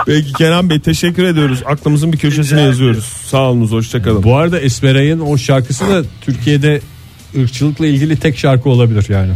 Peki 0.07 0.33
Kenan 0.33 0.71
Bey 0.71 0.81
teşekkür 0.81 1.25
ediyoruz. 1.25 1.59
Aklımızın 1.67 2.13
bir 2.13 2.19
köşesine 2.19 2.61
yazıyoruz. 2.61 3.05
Sağ 3.05 3.51
olunuz 3.51 3.71
hoşçakalın. 3.73 4.23
Bu 4.23 4.37
arada 4.37 4.61
Esmeray'ın 4.61 5.21
o 5.21 5.39
şarkısı 5.39 5.89
da 5.89 6.03
Türkiye'de 6.21 6.81
ırkçılıkla 7.39 7.87
ilgili 7.87 8.17
tek 8.17 8.39
şarkı 8.39 8.71
olabilir 8.71 9.07
yani. 9.09 9.33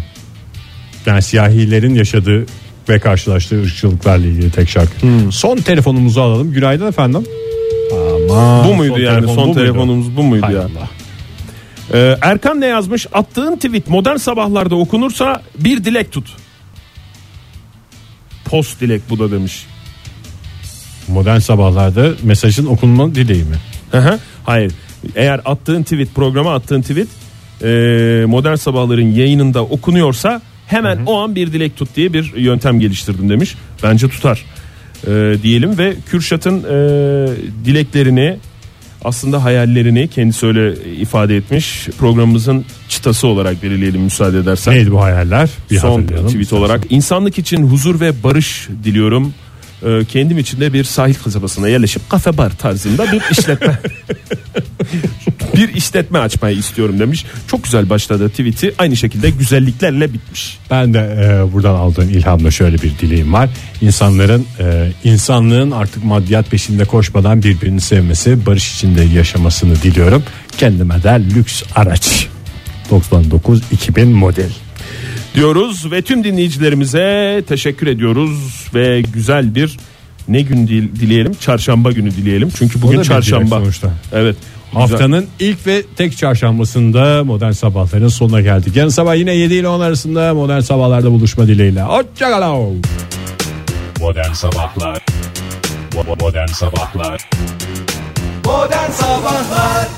Yani 1.06 1.22
siyahilerin 1.22 1.94
yaşadığı 1.94 2.46
ve 2.88 2.98
karşılaştığı 2.98 3.62
ırkçılıklarla 3.62 4.26
ilgili 4.26 4.50
tek 4.50 4.68
şarkı. 4.68 5.02
Hmm. 5.02 5.32
Son 5.32 5.56
telefonumuzu 5.56 6.20
alalım. 6.20 6.52
Günaydın 6.52 6.86
efendim. 6.86 7.24
Aman, 7.92 8.68
Bu 8.68 8.74
muydu 8.74 8.98
yani 9.00 9.14
telefon 9.16 9.34
son 9.34 9.44
bu 9.44 9.46
muydu? 9.54 9.60
telefonumuz 9.60 10.16
bu 10.16 10.22
muydu 10.22 10.46
Hay 10.46 10.54
ya? 10.54 10.60
Allah. 10.60 10.88
Ee, 11.94 12.16
Erkan 12.22 12.60
ne 12.60 12.66
yazmış? 12.66 13.06
Attığın 13.12 13.56
tweet 13.56 13.88
modern 13.88 14.16
sabahlarda 14.16 14.76
okunursa 14.76 15.42
bir 15.58 15.84
dilek 15.84 16.12
tut. 16.12 16.26
Post 18.46 18.80
dilek 18.80 19.02
bu 19.10 19.18
da 19.18 19.30
demiş. 19.30 19.66
Modern 21.08 21.38
sabahlarda 21.38 22.10
mesajın 22.22 22.66
okunma 22.66 23.14
dileği 23.14 23.44
mi? 23.44 23.56
Hayır. 24.44 24.72
Eğer 25.14 25.40
attığın 25.44 25.82
tweet 25.82 26.14
programa 26.14 26.54
attığın 26.54 26.82
tweet 26.82 27.08
e, 27.62 28.24
modern 28.26 28.54
sabahların 28.54 29.12
yayınında 29.12 29.64
okunuyorsa 29.64 30.42
hemen 30.66 30.98
o 31.06 31.18
an 31.20 31.34
bir 31.34 31.52
dilek 31.52 31.76
tut 31.76 31.96
diye 31.96 32.12
bir 32.12 32.36
yöntem 32.36 32.80
geliştirdim 32.80 33.28
demiş. 33.28 33.54
Bence 33.82 34.08
tutar 34.08 34.44
e, 35.06 35.34
diyelim 35.42 35.78
ve 35.78 35.94
Kürşat'ın 36.06 36.58
e, 36.58 36.66
dileklerini 37.64 38.38
aslında 39.04 39.44
hayallerini 39.44 40.08
kendisi 40.08 40.46
öyle 40.46 40.90
ifade 40.90 41.36
etmiş 41.36 41.88
programımızın 41.98 42.64
çıtası 43.06 43.26
olarak 43.26 43.62
belirleyelim 43.62 44.00
müsaade 44.00 44.38
edersen. 44.38 44.74
Neydi 44.74 44.92
bu 44.92 45.02
hayaller? 45.02 45.50
Bir 45.70 45.78
Son 45.78 46.02
tweet 46.02 46.52
olarak 46.52 46.80
insanlık 46.90 47.38
için 47.38 47.66
huzur 47.66 48.00
ve 48.00 48.22
barış 48.22 48.68
diliyorum. 48.84 49.34
Ee, 49.82 50.04
kendim 50.08 50.38
için 50.38 50.60
de 50.60 50.72
bir 50.72 50.84
sahil 50.84 51.14
kasabasına 51.14 51.68
yerleşip 51.68 52.10
kafe 52.10 52.38
bar 52.38 52.50
tarzında 52.50 53.12
bir 53.12 53.22
işletme 53.30 53.78
bir 55.56 55.74
işletme 55.74 56.18
açmayı 56.18 56.56
istiyorum 56.56 56.98
demiş. 56.98 57.24
Çok 57.46 57.64
güzel 57.64 57.90
başladı 57.90 58.28
tweet'i. 58.28 58.74
Aynı 58.78 58.96
şekilde 58.96 59.30
güzelliklerle 59.30 60.12
bitmiş. 60.12 60.58
Ben 60.70 60.94
de 60.94 60.98
e, 60.98 61.52
buradan 61.52 61.74
aldığım 61.74 62.08
ilhamla 62.08 62.50
şöyle 62.50 62.76
bir 62.76 62.98
dileğim 62.98 63.32
var. 63.32 63.50
İnsanların 63.80 64.46
e, 64.60 64.92
insanlığın 65.04 65.70
artık 65.70 66.04
maddiyat 66.04 66.50
peşinde 66.50 66.84
koşmadan 66.84 67.42
birbirini 67.42 67.80
sevmesi, 67.80 68.46
barış 68.46 68.74
içinde 68.74 69.02
yaşamasını 69.02 69.82
diliyorum. 69.82 70.22
Kendime 70.58 71.02
de 71.02 71.22
lüks 71.34 71.62
araç 71.74 72.35
99 72.90 73.62
2000 73.72 74.08
model. 74.08 74.50
diyoruz 75.34 75.90
ve 75.92 76.02
tüm 76.02 76.24
dinleyicilerimize 76.24 77.42
teşekkür 77.48 77.86
ediyoruz 77.86 78.64
ve 78.74 79.00
güzel 79.00 79.54
bir 79.54 79.78
ne 80.28 80.40
gün 80.42 80.68
dil- 80.68 81.00
dileyelim? 81.00 81.34
Çarşamba 81.40 81.92
günü 81.92 82.10
dileyelim. 82.10 82.48
Çünkü 82.58 82.82
bugün 82.82 83.02
çarşamba. 83.02 83.58
sonuçta. 83.60 83.92
Evet. 84.12 84.36
Güzel. 84.72 84.80
Haftanın 84.80 85.26
ilk 85.40 85.66
ve 85.66 85.82
tek 85.96 86.16
çarşambasında 86.16 87.24
modern 87.24 87.50
sabahların 87.50 88.08
sonuna 88.08 88.40
geldik. 88.40 88.76
Yarın 88.76 88.88
sabah 88.88 89.16
yine 89.16 89.34
7 89.34 89.54
ile 89.54 89.68
10 89.68 89.80
arasında 89.80 90.34
modern 90.34 90.60
sabahlarda 90.60 91.10
buluşma 91.10 91.46
dileğiyle. 91.46 91.82
Hoşçakalın. 91.82 92.82
Modern 94.00 94.32
Sabahlar 94.32 95.04
Modern 96.20 96.46
Sabahlar 96.46 97.30
Modern 98.44 98.90
Sabahlar 98.90 99.88